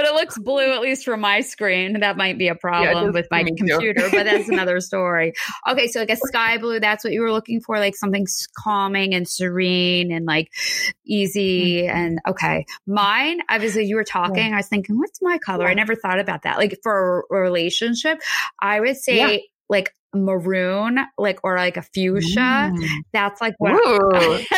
[0.05, 1.99] it looks blue at least from my screen.
[1.99, 5.33] That might be a problem yeah, with my computer, but that's another story.
[5.69, 8.25] Okay, so like a sky blue, that's what you were looking for, like something
[8.57, 10.53] calming and serene and like
[11.05, 11.81] easy.
[11.81, 11.97] Mm-hmm.
[11.97, 13.41] And okay, mine.
[13.49, 14.53] I was you were talking, yeah.
[14.53, 15.67] I was thinking, what's my color?
[15.67, 16.57] I never thought about that.
[16.57, 18.21] Like for a relationship,
[18.61, 22.71] I would say like maroon, like or like a fuchsia.
[22.73, 22.87] Mm.
[23.11, 23.73] That's like what.
[23.73, 24.39] Ooh.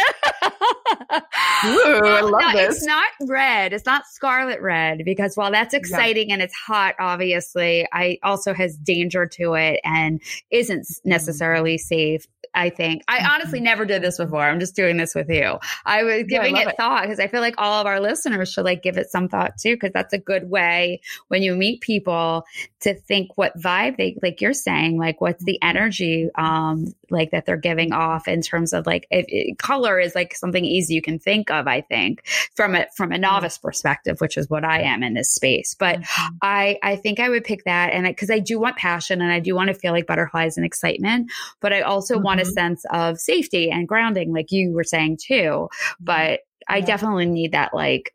[1.64, 2.78] Ooh, I love this.
[2.78, 3.74] It's not red.
[3.74, 6.36] It's not scarlet red because while that's exciting yeah.
[6.36, 10.96] and it's hot, obviously, I also has danger to it and isn't mm.
[11.06, 12.26] necessarily safe.
[12.54, 13.66] I think I honestly mm-hmm.
[13.66, 14.42] never did this before.
[14.42, 15.58] I'm just doing this with you.
[15.86, 18.00] I was giving yeah, I it, it, thought because I feel like all of our
[18.00, 21.56] listeners should like give it some thought too, because that's a good way when you
[21.56, 22.44] meet people
[22.82, 27.46] to think what vibe they like you're saying like what's the energy um like that
[27.46, 31.02] they're giving off in terms of like if, if, color is like something easy you
[31.02, 34.82] can think of i think from it from a novice perspective which is what i
[34.82, 36.36] am in this space but mm-hmm.
[36.42, 39.32] i i think i would pick that and because I, I, do want passion and
[39.32, 42.26] i do want to feel like butterflies and excitement but i also mm-hmm.
[42.26, 46.04] want a sense of safety and grounding like you were saying too mm-hmm.
[46.04, 46.86] but i yeah.
[46.86, 48.14] definitely need that like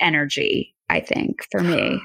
[0.00, 2.00] energy I think for me.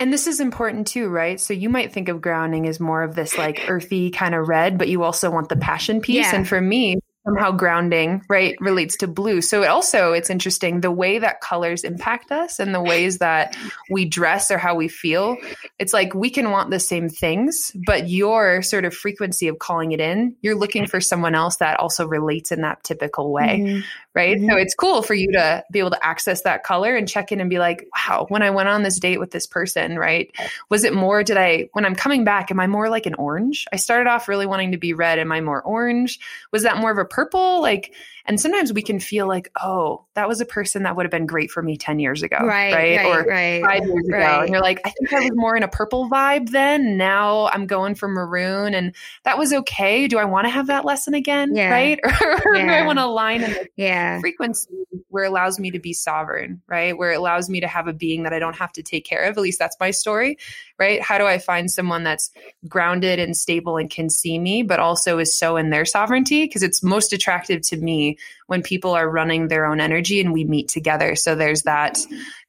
[0.00, 1.40] And this is important too, right?
[1.40, 4.78] So you might think of grounding as more of this like earthy kind of red,
[4.78, 6.26] but you also want the passion piece.
[6.26, 6.36] Yeah.
[6.36, 10.90] And for me, somehow grounding right relates to blue so it also it's interesting the
[10.90, 13.54] way that colors impact us and the ways that
[13.90, 15.36] we dress or how we feel
[15.78, 19.92] it's like we can want the same things but your sort of frequency of calling
[19.92, 23.80] it in you're looking for someone else that also relates in that typical way mm-hmm
[24.18, 24.36] right?
[24.36, 24.50] Mm-hmm.
[24.50, 27.40] So it's cool for you to be able to access that color and check in
[27.40, 30.28] and be like, wow, when I went on this date with this person, right?
[30.70, 33.64] Was it more, did I, when I'm coming back, am I more like an orange?
[33.72, 35.20] I started off really wanting to be red.
[35.20, 36.18] Am I more orange?
[36.50, 37.62] Was that more of a purple?
[37.62, 37.94] Like,
[38.28, 41.24] and sometimes we can feel like, oh, that was a person that would have been
[41.24, 42.36] great for me 10 years ago.
[42.36, 42.74] Right.
[42.74, 42.96] Right.
[42.98, 44.22] right or right, five years right.
[44.22, 44.40] ago.
[44.42, 46.98] And you're like, I think I was more in a purple vibe then.
[46.98, 48.74] Now I'm going for maroon.
[48.74, 50.08] And that was okay.
[50.08, 51.56] Do I want to have that lesson again?
[51.56, 51.70] Yeah.
[51.70, 51.98] Right.
[52.44, 52.66] or yeah.
[52.66, 54.20] do I want to align in the yeah.
[54.20, 54.68] frequency
[55.08, 56.96] where it allows me to be sovereign, right?
[56.96, 59.22] Where it allows me to have a being that I don't have to take care
[59.22, 59.38] of.
[59.38, 60.36] At least that's my story,
[60.78, 61.02] right?
[61.02, 62.30] How do I find someone that's
[62.68, 66.44] grounded and stable and can see me, but also is so in their sovereignty?
[66.44, 70.44] Because it's most attractive to me when people are running their own energy and we
[70.44, 71.16] meet together.
[71.16, 71.98] So there's that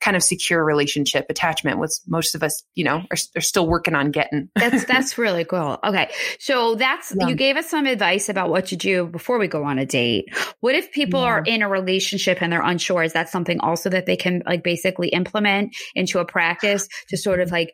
[0.01, 3.95] kind of secure relationship attachment, which most of us, you know, are, are still working
[3.95, 4.49] on getting.
[4.55, 5.77] that's that's really cool.
[5.83, 6.09] Okay,
[6.39, 7.27] so that's yeah.
[7.27, 10.25] you gave us some advice about what to do before we go on a date.
[10.59, 11.27] What if people yeah.
[11.27, 13.03] are in a relationship and they're unsure?
[13.03, 17.39] Is that something also that they can like basically implement into a practice to sort
[17.39, 17.55] of mm-hmm.
[17.55, 17.71] like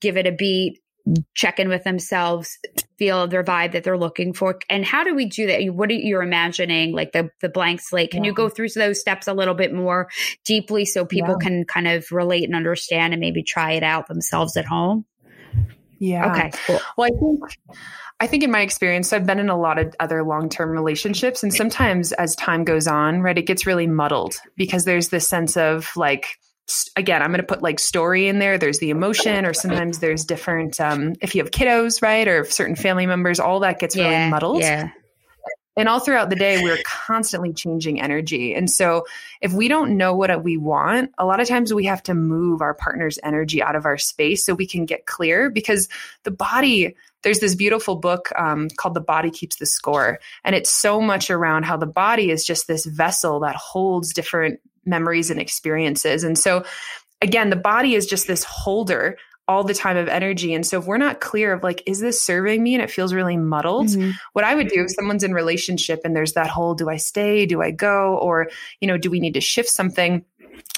[0.00, 0.80] give it a beat?
[1.34, 2.58] Check in with themselves,
[2.98, 4.58] feel their vibe that they're looking for.
[4.68, 5.62] And how do we do that?
[5.72, 6.92] What are you imagining?
[6.92, 8.10] Like the, the blank slate.
[8.10, 8.30] Can yeah.
[8.30, 10.08] you go through those steps a little bit more
[10.44, 11.46] deeply so people yeah.
[11.46, 15.04] can kind of relate and understand and maybe try it out themselves at home?
[15.98, 16.30] Yeah.
[16.30, 16.50] Okay.
[16.66, 16.80] Cool.
[16.96, 17.40] Well, I think
[18.20, 21.42] I think in my experience, I've been in a lot of other long term relationships.
[21.42, 25.56] And sometimes as time goes on, right, it gets really muddled because there's this sense
[25.56, 26.38] of like,
[26.96, 28.58] again, I'm going to put like story in there.
[28.58, 32.76] There's the emotion, or sometimes there's different, um, if you have kiddos, right, or certain
[32.76, 34.60] family members, all that gets yeah, really muddled.
[34.60, 34.90] Yeah.
[35.76, 38.52] And all throughout the day, we're constantly changing energy.
[38.52, 39.06] And so,
[39.40, 42.62] if we don't know what we want, a lot of times we have to move
[42.62, 45.88] our partner's energy out of our space so we can get clear because
[46.24, 50.18] the body, there's this beautiful book um, called The Body Keeps the Score.
[50.42, 54.58] And it's so much around how the body is just this vessel that holds different
[54.88, 56.24] memories and experiences.
[56.24, 56.64] And so,
[57.22, 59.16] again, the body is just this holder
[59.48, 60.52] all the time of energy.
[60.52, 62.74] And so if we're not clear of like, is this serving me?
[62.74, 63.88] And it feels really muddled.
[63.88, 64.10] Mm-hmm.
[64.34, 67.46] What I would do if someone's in relationship and there's that whole, do I stay?
[67.46, 68.18] Do I go?
[68.18, 70.22] Or, you know, do we need to shift something?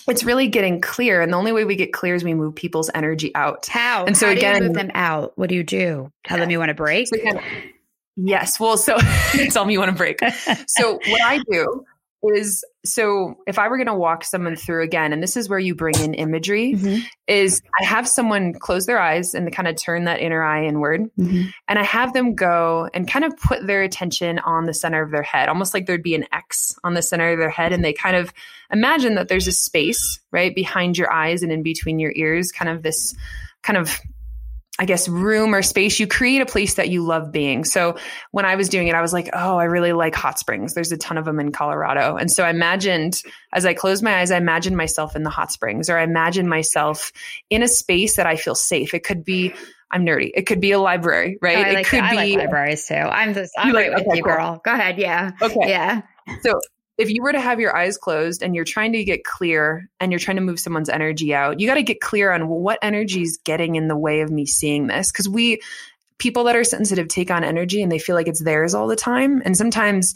[0.09, 1.21] It's really getting clear.
[1.21, 3.67] And the only way we get clear is we move people's energy out.
[3.67, 4.05] How?
[4.05, 5.33] And so How again, move them out.
[5.37, 6.13] What do you do?
[6.25, 7.09] Tell them you want to break?
[7.09, 7.43] So again,
[8.17, 8.61] yes.
[8.61, 8.97] Well, so
[9.51, 10.21] tell me you want to break.
[10.69, 11.85] So what I do
[12.23, 15.59] is so if I were going to walk someone through again, and this is where
[15.59, 17.01] you bring in imagery, mm-hmm.
[17.27, 21.03] is I have someone close their eyes and kind of turn that inner eye inward.
[21.19, 21.49] Mm-hmm.
[21.69, 25.11] And I have them go and kind of put their attention on the center of
[25.11, 27.73] their head, almost like there'd be an X on the center of their head.
[27.73, 28.33] And they kind of
[28.71, 32.71] imagine that there's a space right behind your eyes and in between your ears, kind
[32.71, 33.15] of this
[33.63, 33.99] kind of
[34.81, 37.67] I guess, room or space, you create a place that you love being.
[37.67, 37.99] So
[38.31, 40.73] when I was doing it, I was like, oh, I really like hot springs.
[40.73, 42.17] There's a ton of them in Colorado.
[42.17, 45.53] And so I imagined, as I closed my eyes, I imagined myself in the hot
[45.53, 47.13] springs or I imagined myself
[47.51, 48.95] in a space that I feel safe.
[48.95, 49.53] It could be,
[49.91, 50.31] I'm nerdy.
[50.33, 51.59] It could be a library, right?
[51.59, 52.95] Oh, it could I be like libraries too.
[52.95, 54.33] I'm just, I'm like, with okay, you, cool.
[54.33, 54.63] girl.
[54.65, 54.97] Go ahead.
[54.97, 55.33] Yeah.
[55.43, 55.69] Okay.
[55.69, 56.01] Yeah.
[56.41, 56.59] So
[57.01, 60.13] if you were to have your eyes closed and you're trying to get clear and
[60.13, 62.79] you're trying to move someone's energy out, you got to get clear on well, what
[62.83, 65.11] energy is getting in the way of me seeing this.
[65.11, 65.63] Because we,
[66.19, 68.97] people that are sensitive, take on energy and they feel like it's theirs all the
[68.97, 69.41] time.
[69.45, 70.15] And sometimes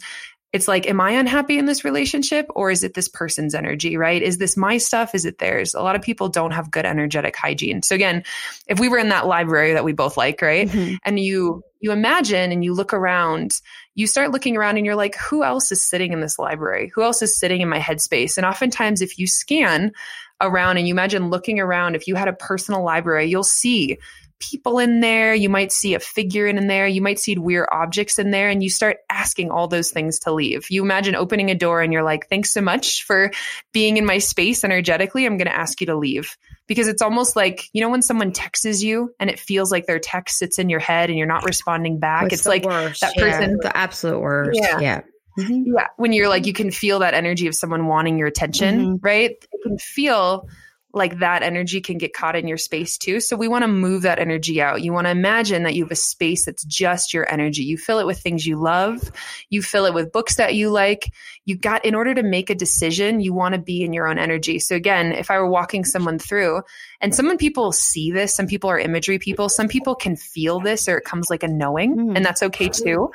[0.53, 4.21] it's like, am I unhappy in this relationship or is it this person's energy, right?
[4.21, 5.13] Is this my stuff?
[5.13, 5.73] Is it theirs?
[5.73, 7.81] A lot of people don't have good energetic hygiene.
[7.81, 8.23] So again,
[8.67, 10.69] if we were in that library that we both like, right?
[10.69, 10.95] Mm-hmm.
[11.03, 13.59] And you, you imagine and you look around,
[13.95, 16.91] you start looking around and you're like, who else is sitting in this library?
[16.93, 18.37] Who else is sitting in my headspace?
[18.37, 19.93] And oftentimes, if you scan
[20.41, 23.97] around and you imagine looking around, if you had a personal library, you'll see
[24.39, 25.33] people in there.
[25.33, 26.87] You might see a figure in there.
[26.87, 28.49] You might see weird objects in there.
[28.49, 30.69] And you start asking all those things to leave.
[30.69, 33.31] You imagine opening a door and you're like, thanks so much for
[33.73, 35.25] being in my space energetically.
[35.25, 38.31] I'm going to ask you to leave because it's almost like you know when someone
[38.31, 41.45] texts you and it feels like their text sits in your head and you're not
[41.45, 42.25] responding back.
[42.25, 43.01] it's, it's like worst.
[43.01, 44.59] that person, yeah, the absolute worst.
[44.61, 44.79] Yeah.
[44.79, 45.01] yeah.
[45.37, 45.73] Mm-hmm.
[45.75, 45.87] Yeah.
[45.97, 48.95] When you're like, you can feel that energy of someone wanting your attention, mm-hmm.
[49.05, 49.31] right?
[49.53, 50.47] You can feel
[50.95, 53.19] like that energy can get caught in your space too.
[53.19, 54.81] So we want to move that energy out.
[54.81, 57.63] You want to imagine that you have a space that's just your energy.
[57.63, 59.11] You fill it with things you love.
[59.49, 61.13] You fill it with books that you like.
[61.43, 64.17] You got, in order to make a decision, you want to be in your own
[64.17, 64.57] energy.
[64.59, 66.61] So again, if I were walking someone through
[67.05, 70.87] and some people see this, some people are imagery people, some people can feel this
[70.89, 72.15] or it comes like a knowing, mm.
[72.15, 73.11] and that's okay too.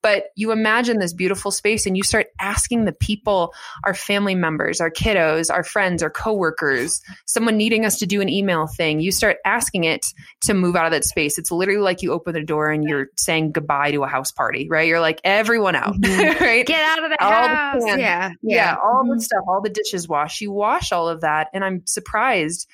[0.00, 3.52] But you imagine this beautiful space and you start asking the people,
[3.84, 8.30] our family members, our kiddos, our friends, our coworkers, someone needing us to do an
[8.30, 10.06] email thing, you start asking it
[10.44, 11.36] to move out of that space.
[11.36, 14.68] It's literally like you open the door and you're saying goodbye to a house party,
[14.70, 14.88] right?
[14.88, 16.42] You're like, everyone out, mm-hmm.
[16.42, 16.64] right?
[16.64, 17.82] Get out of the all house.
[17.82, 17.96] The yeah.
[17.98, 18.30] Yeah.
[18.42, 19.16] yeah all mm-hmm.
[19.16, 20.40] the stuff, all the dishes wash.
[20.40, 21.48] You wash all of that.
[21.52, 22.66] And I'm surprised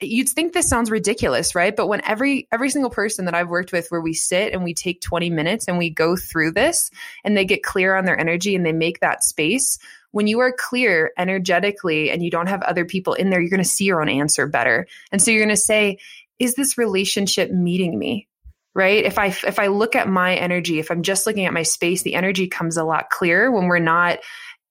[0.00, 1.74] you'd think this sounds ridiculous right?
[1.74, 4.74] But when every every single person that i've worked with where we sit and we
[4.74, 6.90] take 20 minutes and we go through this
[7.24, 9.78] and they get clear on their energy and they make that space
[10.10, 13.62] when you are clear energetically and you don't have other people in there you're going
[13.62, 14.86] to see your own answer better.
[15.12, 15.98] And so you're going to say
[16.38, 18.28] is this relationship meeting me?
[18.74, 19.04] Right?
[19.04, 22.02] If i if i look at my energy if i'm just looking at my space
[22.02, 24.18] the energy comes a lot clearer when we're not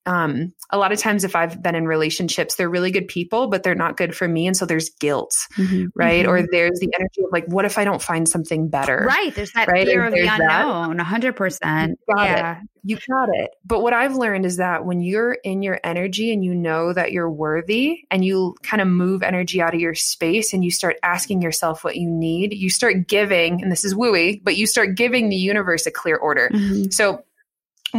[0.05, 3.63] um, a lot of times if I've been in relationships, they're really good people, but
[3.63, 4.47] they're not good for me.
[4.47, 5.85] And so there's guilt, mm-hmm.
[5.95, 6.25] right?
[6.25, 6.31] Mm-hmm.
[6.31, 9.05] Or there's the energy of like, what if I don't find something better?
[9.07, 9.33] Right.
[9.33, 9.87] There's that right?
[9.87, 11.99] fear of the unknown, hundred percent.
[12.17, 12.59] Yeah.
[12.59, 12.69] It.
[12.87, 13.49] You got it.
[13.65, 17.11] But what I've learned is that when you're in your energy and you know that
[17.11, 20.97] you're worthy and you kind of move energy out of your space and you start
[21.01, 24.95] asking yourself what you need, you start giving, and this is wooey, but you start
[24.95, 26.49] giving the universe a clear order.
[26.53, 26.91] Mm-hmm.
[26.91, 27.23] So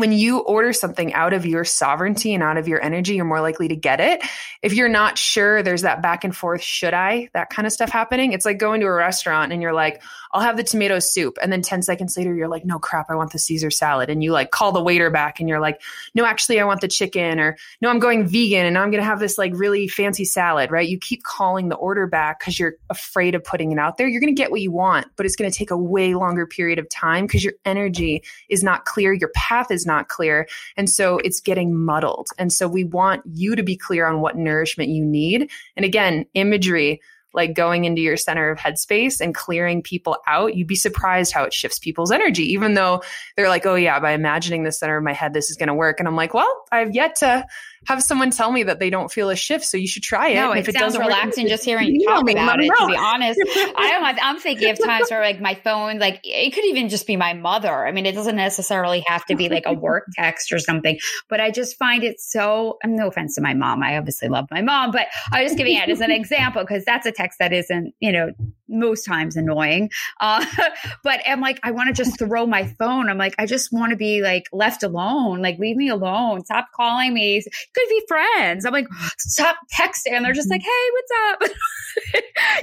[0.01, 3.41] when you order something out of your sovereignty and out of your energy, you're more
[3.41, 4.23] likely to get it.
[4.63, 7.91] If you're not sure, there's that back and forth, should I, that kind of stuff
[7.91, 8.33] happening.
[8.33, 11.39] It's like going to a restaurant and you're like, I'll have the tomato soup.
[11.41, 14.11] And then 10 seconds later, you're like, no crap, I want the Caesar salad.
[14.11, 15.81] And you like call the waiter back and you're like,
[16.15, 19.09] no, actually, I want the chicken or no, I'm going vegan and I'm going to
[19.09, 20.87] have this like really fancy salad, right?
[20.87, 24.09] You keep calling the order back because you're afraid of putting it out there.
[24.09, 26.47] You're going to get what you want, but it's going to take a way longer
[26.47, 29.15] period of time because your energy is not clear.
[29.15, 30.49] Your path is not clear.
[30.77, 32.29] And so it's getting muddled.
[32.39, 35.51] And so we want you to be clear on what nourishment you need.
[35.77, 37.01] And again, imagery,
[37.33, 41.45] like going into your center of headspace and clearing people out, you'd be surprised how
[41.45, 43.03] it shifts people's energy, even though
[43.37, 45.75] they're like, oh, yeah, by imagining the center of my head, this is going to
[45.75, 46.01] work.
[46.01, 47.47] And I'm like, well, I've yet to
[47.87, 49.65] have someone tell me that they don't feel a shift.
[49.65, 50.35] So you should try it.
[50.37, 52.97] No, it, if it sounds relaxing work, just hearing you talk about it, to be
[52.97, 53.41] honest.
[53.77, 57.07] I don't I'm thinking of times where like my phone, like it could even just
[57.07, 57.87] be my mother.
[57.87, 61.41] I mean, it doesn't necessarily have to be like a work text or something, but
[61.41, 63.83] I just find it so, I'm no offense to my mom.
[63.83, 66.85] I obviously love my mom, but I was just giving it as an example because
[66.85, 68.31] that's a text that isn't, you know,
[68.69, 69.91] most times annoying.
[70.21, 70.45] Uh,
[71.03, 73.09] but I'm like, I want to just throw my phone.
[73.09, 75.43] I'm like, I just want to be like left alone.
[75.43, 76.45] Like, leave me alone.
[76.45, 77.43] Stop calling me.
[77.43, 78.65] Could be friends.
[78.65, 80.13] I'm like, stop texting.
[80.13, 81.51] And they're just like, hey, what's up?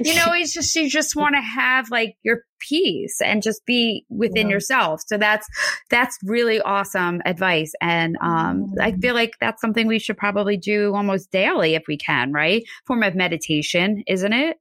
[0.04, 4.06] you know, it's just, you just want to have like your peace and just be
[4.08, 4.54] within yeah.
[4.54, 5.02] yourself.
[5.06, 5.46] So that's,
[5.90, 7.72] that's really awesome advice.
[7.80, 9.00] And, um, I mm.
[9.00, 12.62] feel like that's something we should probably do almost daily if we can, right?
[12.86, 14.58] Form of meditation, isn't it?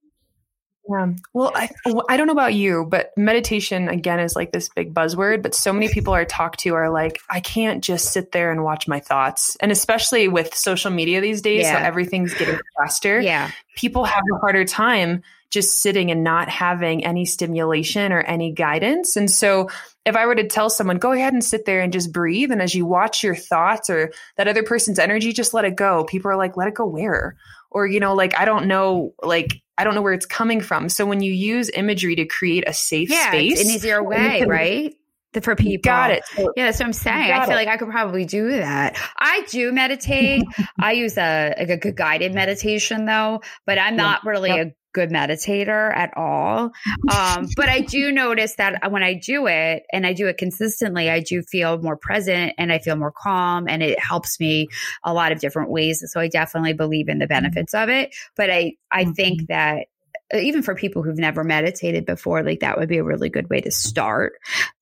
[0.90, 1.14] Yeah.
[1.32, 1.70] Well, I,
[2.10, 5.72] I don't know about you, but meditation again is like this big buzzword, but so
[5.72, 9.00] many people I talk to are like, I can't just sit there and watch my
[9.00, 9.56] thoughts.
[9.62, 11.80] And especially with social media these days, yeah.
[11.80, 13.22] so everything's getting faster.
[13.22, 13.50] Yeah.
[13.76, 19.16] People have a harder time just sitting and not having any stimulation or any guidance.
[19.16, 19.70] And so
[20.04, 22.52] if I were to tell someone, go ahead and sit there and just breathe.
[22.52, 26.04] And as you watch your thoughts or that other person's energy, just let it go.
[26.06, 27.38] People are like, let it go where?
[27.74, 30.90] Or, you know, like, I don't know, like, I don't know where it's coming from.
[30.90, 34.50] So when you use imagery to create a safe yeah, space, an easier way, can,
[34.50, 34.96] right?
[35.42, 36.24] For people, got it.
[36.38, 37.32] yeah, that's what I'm saying.
[37.32, 37.56] I feel it.
[37.56, 39.00] like I could probably do that.
[39.18, 40.44] I do meditate.
[40.80, 44.76] I use a, a, a guided meditation though, but I'm not really yep.
[44.94, 46.72] Good meditator at all.
[47.12, 51.10] Um, but I do notice that when I do it and I do it consistently,
[51.10, 54.68] I do feel more present and I feel more calm and it helps me
[55.04, 56.04] a lot of different ways.
[56.08, 58.16] So I definitely believe in the benefits of it.
[58.36, 59.54] But I, I think mm-hmm.
[59.54, 59.88] that
[60.34, 63.50] Uh, even for people who've never meditated before, like that would be a really good
[63.50, 64.34] way to start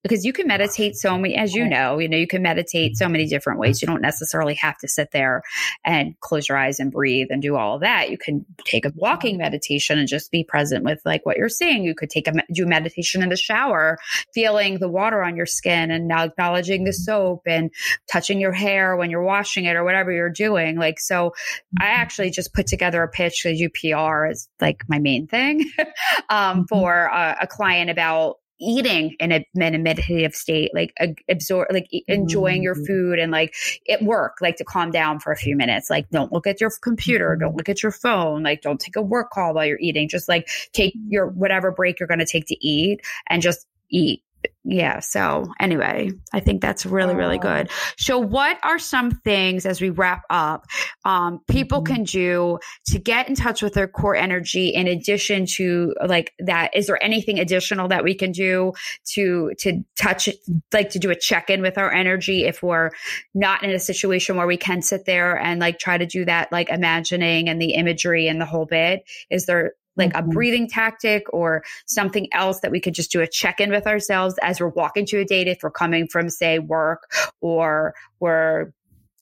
[0.02, 3.08] because you can meditate so many, as you know, you know, you can meditate so
[3.08, 3.82] many different ways.
[3.82, 5.42] You don't necessarily have to sit there
[5.84, 8.10] and close your eyes and breathe and do all of that.
[8.10, 11.84] You can take a walking meditation and just be present with like what you're seeing.
[11.84, 13.98] You could take a do meditation in the shower,
[14.32, 17.70] feeling the water on your skin and now acknowledging the soap and
[18.10, 20.78] touching your hair when you're washing it or whatever you're doing.
[20.78, 21.34] Like, so
[21.80, 25.41] I actually just put together a pitch because UPR is like my main thing
[26.28, 26.62] um, mm-hmm.
[26.68, 30.94] for a, a client about eating in a, in a meditative state, like
[31.28, 32.84] absorb, like enjoying your mm-hmm.
[32.84, 33.54] food and like
[33.90, 35.90] at work, like to calm down for a few minutes.
[35.90, 37.58] Like don't look at your computer, don't mm-hmm.
[37.58, 40.08] look at your phone, like don't take a work call while you're eating.
[40.08, 44.22] Just like take your whatever break you're going to take to eat and just eat
[44.64, 45.00] yeah.
[45.00, 47.68] So anyway, I think that's really, really good.
[47.98, 50.66] So what are some things as we wrap up,
[51.04, 51.94] um, people mm-hmm.
[51.94, 56.76] can do to get in touch with their core energy in addition to like that?
[56.76, 58.72] Is there anything additional that we can do
[59.14, 60.28] to, to touch,
[60.72, 62.90] like to do a check in with our energy if we're
[63.34, 66.52] not in a situation where we can sit there and like try to do that,
[66.52, 69.02] like imagining and the imagery and the whole bit?
[69.28, 70.30] Is there like mm-hmm.
[70.30, 73.86] a breathing tactic or something else that we could just do a check in with
[73.86, 78.72] ourselves as we're walking to a date if we're coming from say work or we're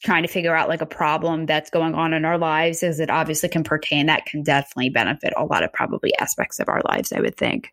[0.02, 3.10] trying to figure out like a problem that's going on in our lives as it
[3.10, 7.12] obviously can pertain that can definitely benefit a lot of probably aspects of our lives
[7.12, 7.72] i would think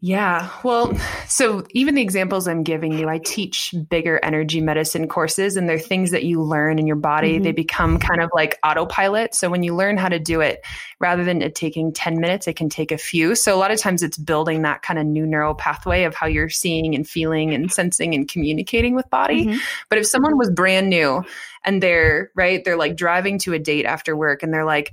[0.00, 0.50] yeah.
[0.62, 0.94] Well,
[1.26, 5.78] so even the examples I'm giving you, I teach bigger energy medicine courses and they're
[5.78, 7.34] things that you learn in your body.
[7.34, 7.44] Mm-hmm.
[7.44, 9.34] They become kind of like autopilot.
[9.34, 10.64] So when you learn how to do it,
[11.00, 13.34] rather than it taking 10 minutes, it can take a few.
[13.34, 16.26] So a lot of times it's building that kind of new neural pathway of how
[16.26, 19.46] you're seeing and feeling and sensing and communicating with body.
[19.46, 19.58] Mm-hmm.
[19.88, 21.24] But if someone was brand new
[21.64, 24.92] and they're right, they're like driving to a date after work and they're like,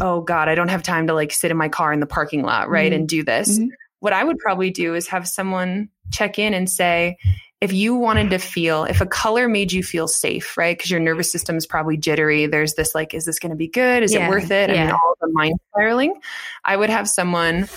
[0.00, 2.42] oh God, I don't have time to like sit in my car in the parking
[2.42, 2.92] lot, right?
[2.92, 3.00] Mm-hmm.
[3.00, 3.60] And do this.
[4.00, 7.16] What I would probably do is have someone check in and say,
[7.60, 10.76] if you wanted to feel, if a color made you feel safe, right?
[10.76, 12.46] Because your nervous system is probably jittery.
[12.46, 14.04] There's this like, is this going to be good?
[14.04, 14.70] Is yeah, it worth it?
[14.70, 14.82] Yeah.
[14.82, 16.20] I mean, all the mind spiraling.
[16.64, 17.68] I would have someone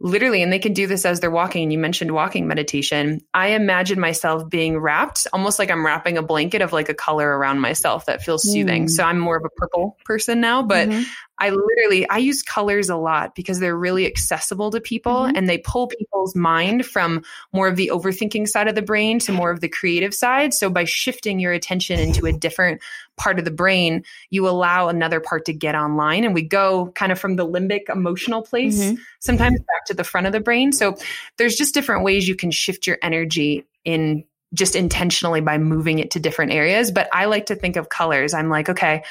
[0.00, 1.70] literally, and they can do this as they're walking.
[1.70, 3.20] You mentioned walking meditation.
[3.32, 7.38] I imagine myself being wrapped almost like I'm wrapping a blanket of like a color
[7.38, 8.86] around myself that feels soothing.
[8.86, 8.90] Mm.
[8.90, 11.04] So I'm more of a purple person now, but mm-hmm.
[11.38, 15.36] I literally I use colors a lot because they're really accessible to people mm-hmm.
[15.36, 17.22] and they pull people's mind from
[17.52, 20.54] more of the overthinking side of the brain to more of the creative side.
[20.54, 22.80] So by shifting your attention into a different
[23.16, 27.10] part of the brain, you allow another part to get online and we go kind
[27.10, 28.96] of from the limbic emotional place mm-hmm.
[29.20, 30.72] sometimes back to the front of the brain.
[30.72, 30.96] So
[31.36, 34.24] there's just different ways you can shift your energy in
[34.54, 38.34] just intentionally by moving it to different areas, but I like to think of colors.
[38.34, 39.02] I'm like, okay,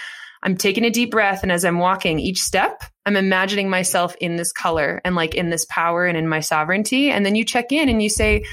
[0.43, 1.41] I'm taking a deep breath.
[1.41, 5.49] And as I'm walking each step, I'm imagining myself in this color and like in
[5.49, 7.09] this power and in my sovereignty.
[7.09, 8.43] And then you check in and you say,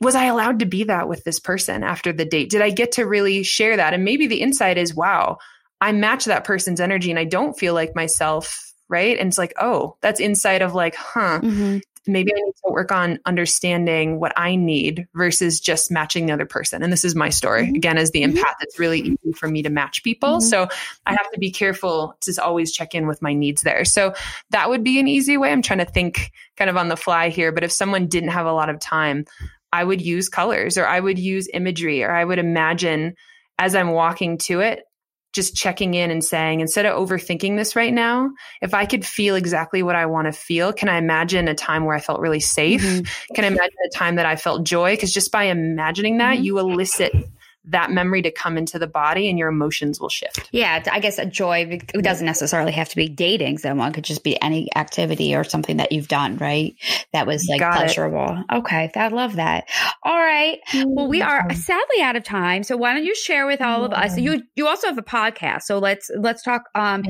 [0.00, 2.50] was I allowed to be that with this person after the date?
[2.50, 3.92] Did I get to really share that?
[3.92, 5.36] And maybe the insight is, wow,
[5.80, 8.56] I match that person's energy and I don't feel like myself.
[8.88, 9.16] Right.
[9.18, 12.92] And it's like, oh, that's insight of like, huh, mm-hmm maybe I need to work
[12.92, 16.82] on understanding what I need versus just matching the other person.
[16.82, 17.66] And this is my story.
[17.66, 17.74] Mm-hmm.
[17.74, 18.36] Again, as the mm-hmm.
[18.36, 20.38] empath, it's really easy for me to match people.
[20.38, 20.48] Mm-hmm.
[20.48, 20.68] So
[21.06, 23.84] I have to be careful to always check in with my needs there.
[23.84, 24.14] So
[24.50, 25.52] that would be an easy way.
[25.52, 27.52] I'm trying to think kind of on the fly here.
[27.52, 29.26] But if someone didn't have a lot of time,
[29.72, 33.14] I would use colors or I would use imagery or I would imagine
[33.58, 34.84] as I'm walking to it,
[35.32, 39.36] just checking in and saying, instead of overthinking this right now, if I could feel
[39.36, 42.40] exactly what I want to feel, can I imagine a time where I felt really
[42.40, 42.82] safe?
[42.82, 43.34] Mm-hmm.
[43.34, 44.94] Can I imagine a time that I felt joy?
[44.94, 46.44] Because just by imagining that, mm-hmm.
[46.44, 47.12] you elicit
[47.64, 50.48] that memory to come into the body and your emotions will shift.
[50.52, 54.04] Yeah, I guess a joy it doesn't necessarily have to be dating someone, it could
[54.04, 56.74] just be any activity or something that you've done, right?
[57.12, 58.44] That was like Got pleasurable.
[58.50, 58.56] It.
[58.58, 59.68] Okay, I love that.
[60.02, 60.58] All right.
[60.74, 62.62] Well, we are sadly out of time.
[62.62, 64.16] So why don't you share with all of us?
[64.16, 65.62] You you also have a podcast.
[65.62, 67.04] So let's let's talk um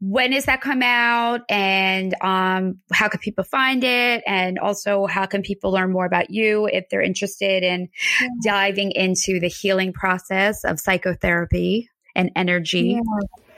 [0.00, 5.26] when does that come out and um how can people find it and also how
[5.26, 7.88] can people learn more about you if they're interested in
[8.44, 13.00] diving into the healing healing process of psychotherapy and energy?
[13.02, 13.49] Yeah.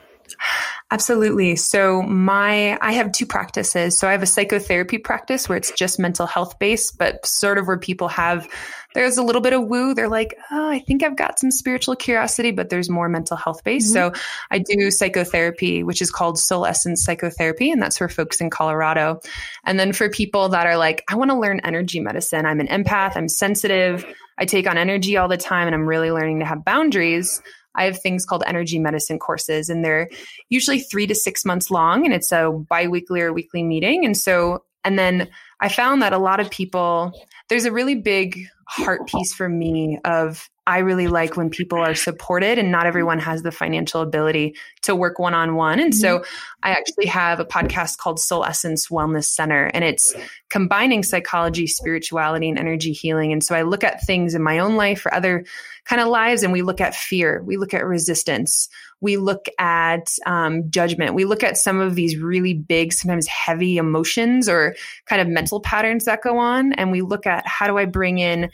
[0.90, 1.56] Absolutely.
[1.56, 3.98] So my I have two practices.
[3.98, 7.66] So I have a psychotherapy practice where it's just mental health based, but sort of
[7.66, 8.46] where people have
[8.94, 9.94] there's a little bit of woo.
[9.94, 13.64] They're like, "Oh, I think I've got some spiritual curiosity, but there's more mental health
[13.64, 14.14] based." Mm-hmm.
[14.14, 14.20] So
[14.50, 19.20] I do psychotherapy, which is called Soul Essence Psychotherapy, and that's for folks in Colorado.
[19.64, 22.44] And then for people that are like, "I want to learn energy medicine.
[22.44, 24.04] I'm an empath, I'm sensitive,
[24.36, 27.40] I take on energy all the time and I'm really learning to have boundaries."
[27.74, 30.08] I have things called energy medicine courses, and they're
[30.48, 34.04] usually three to six months long, and it's a biweekly or weekly meeting.
[34.04, 35.28] And so, and then
[35.60, 37.12] I found that a lot of people,
[37.48, 41.94] there's a really big heart piece for me of I really like when people are
[41.94, 45.80] supported and not everyone has the financial ability to work one on one.
[45.80, 46.30] And so mm-hmm.
[46.62, 50.14] I actually have a podcast called Soul Essence Wellness Center, and it's
[50.50, 53.32] combining psychology, spirituality, and energy healing.
[53.32, 55.44] And so I look at things in my own life or other
[55.84, 58.68] kind of lives, and we look at fear, we look at resistance,
[59.00, 63.78] we look at um, judgment, we look at some of these really big, sometimes heavy
[63.78, 67.78] emotions or kind of mental patterns that go on, and we look at how do
[67.78, 68.48] I bring in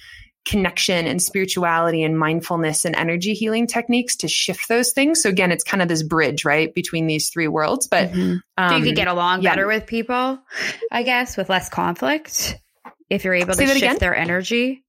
[0.48, 5.22] connection and spirituality and mindfulness and energy healing techniques to shift those things.
[5.22, 7.86] So again, it's kind of this bridge, right, between these three worlds.
[7.86, 8.36] But mm-hmm.
[8.56, 9.50] um, so you could get along yeah.
[9.50, 10.38] better with people,
[10.90, 12.58] I guess, with less conflict
[13.10, 13.98] if you're able Say to shift again?
[13.98, 14.84] their energy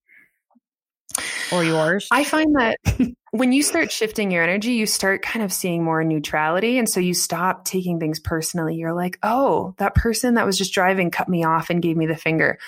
[1.51, 2.07] or yours.
[2.09, 2.77] I find that
[3.31, 6.77] when you start shifting your energy, you start kind of seeing more neutrality.
[6.77, 8.75] And so you stop taking things personally.
[8.75, 12.05] You're like, oh, that person that was just driving cut me off and gave me
[12.05, 12.59] the finger.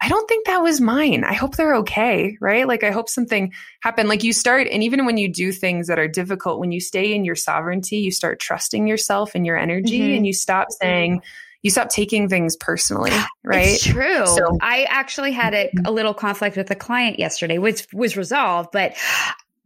[0.00, 1.24] I don't think that was mine.
[1.24, 2.68] I hope they're okay, right?
[2.68, 4.08] Like, I hope something happened.
[4.08, 7.14] Like, you start, and even when you do things that are difficult, when you stay
[7.14, 10.16] in your sovereignty, you start trusting yourself and your energy, mm-hmm.
[10.16, 11.22] and you stop saying,
[11.62, 13.10] you stop taking things personally,
[13.44, 13.68] right?
[13.68, 14.26] It's true.
[14.26, 18.70] So, I actually had a, a little conflict with a client yesterday, which was resolved,
[18.72, 18.96] but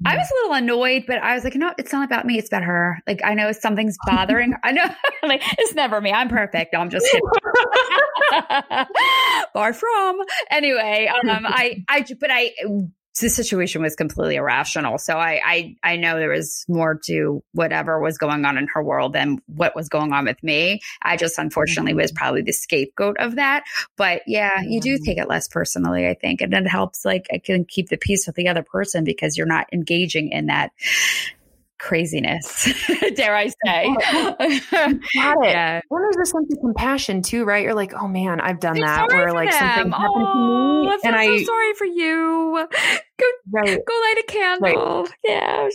[0.07, 2.39] I was a little annoyed, but I was like, no, it's not about me.
[2.39, 3.03] It's about her.
[3.07, 4.61] Like, I know something's bothering her.
[4.65, 4.85] I know,
[5.23, 6.11] like, it's never me.
[6.11, 6.73] I'm perfect.
[6.73, 7.21] No, I'm just kidding.
[9.53, 10.21] Far from.
[10.51, 12.53] Anyway, um, I, I, but I,
[13.21, 14.99] the situation was completely irrational.
[14.99, 18.83] So I, I, I know there was more to whatever was going on in her
[18.83, 20.81] world than what was going on with me.
[21.03, 22.19] I just unfortunately was mm-hmm.
[22.19, 23.65] probably the scapegoat of that.
[23.97, 25.05] But yeah, you do mm-hmm.
[25.05, 26.41] take it less personally, I think.
[26.41, 29.47] And it helps like I can keep the peace with the other person because you're
[29.47, 30.73] not engaging in that
[31.81, 32.69] craziness,
[33.15, 33.97] dare I say.
[34.71, 35.01] Got it.
[35.15, 35.81] Yeah.
[35.89, 37.65] When there's a sense of compassion too, right?
[37.65, 39.09] You're like, oh man, I've done that.
[39.09, 39.59] Where like them.
[39.59, 42.69] something happened oh, to me, I and I so sorry for you.
[43.19, 43.81] Go, right.
[43.87, 45.03] go light a candle.
[45.05, 45.13] Right.
[45.25, 45.69] Yeah,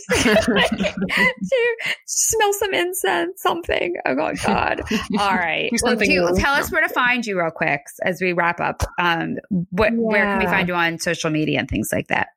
[2.06, 3.96] smell some incense, something.
[4.06, 4.82] Oh my God.
[5.18, 5.70] All right.
[5.82, 8.82] Well, do, tell us where to find you, real quick, as we wrap up.
[8.98, 9.36] Um,
[9.70, 9.98] what, yeah.
[9.98, 12.28] where can we find you on social media and things like that?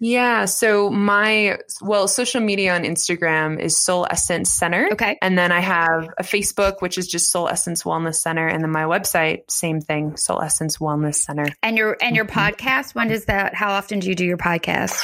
[0.00, 0.46] Yeah.
[0.46, 4.88] So my well, social media on Instagram is Soul Essence Center.
[4.92, 5.18] Okay.
[5.20, 8.70] And then I have a Facebook, which is just Soul Essence Wellness Center, and then
[8.70, 11.46] my website, same thing, Soul Essence Wellness Center.
[11.62, 12.38] And your and your mm-hmm.
[12.38, 12.94] podcast.
[12.94, 13.54] When does that?
[13.54, 14.98] How often do you do your podcast?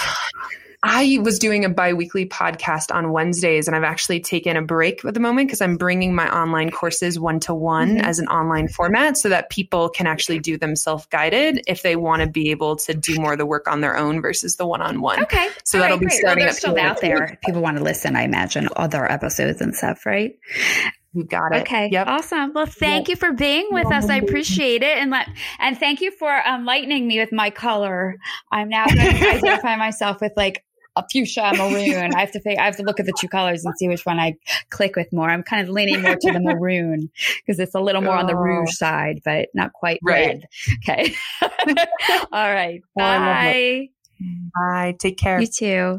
[0.82, 5.14] I was doing a biweekly podcast on Wednesdays, and I've actually taken a break at
[5.14, 9.16] the moment because I'm bringing my online courses one to one as an online format
[9.16, 12.76] so that people can actually do them self guided if they want to be able
[12.76, 15.22] to do more of the work on their own versus the one on one.
[15.22, 15.48] Okay.
[15.64, 16.18] So All that'll right, be great.
[16.18, 17.38] starting well, still out there.
[17.44, 20.38] People want to listen, I imagine, other episodes and stuff, right?
[21.16, 21.62] You got it.
[21.62, 21.88] Okay.
[21.90, 22.06] Yep.
[22.08, 22.52] Awesome.
[22.52, 23.14] Well, thank yep.
[23.14, 24.10] you for being with us.
[24.10, 24.98] I appreciate it.
[24.98, 25.26] And let,
[25.58, 28.16] and thank you for um, enlightening me with my color.
[28.52, 30.62] I'm now going to identify myself with like
[30.96, 32.14] a fuchsia maroon.
[32.14, 34.06] I have to think, I have to look at the two colors and see which
[34.06, 34.34] one I
[34.70, 35.28] click with more.
[35.28, 37.10] I'm kind of leaning more to the maroon
[37.44, 38.40] because it's a little more on the oh.
[38.40, 40.26] rouge side, but not quite right.
[40.26, 40.48] red.
[40.78, 41.14] Okay.
[42.32, 42.80] All right.
[42.82, 43.88] Oh, Bye.
[44.54, 44.96] Bye.
[44.98, 45.40] Take care.
[45.40, 45.98] You too.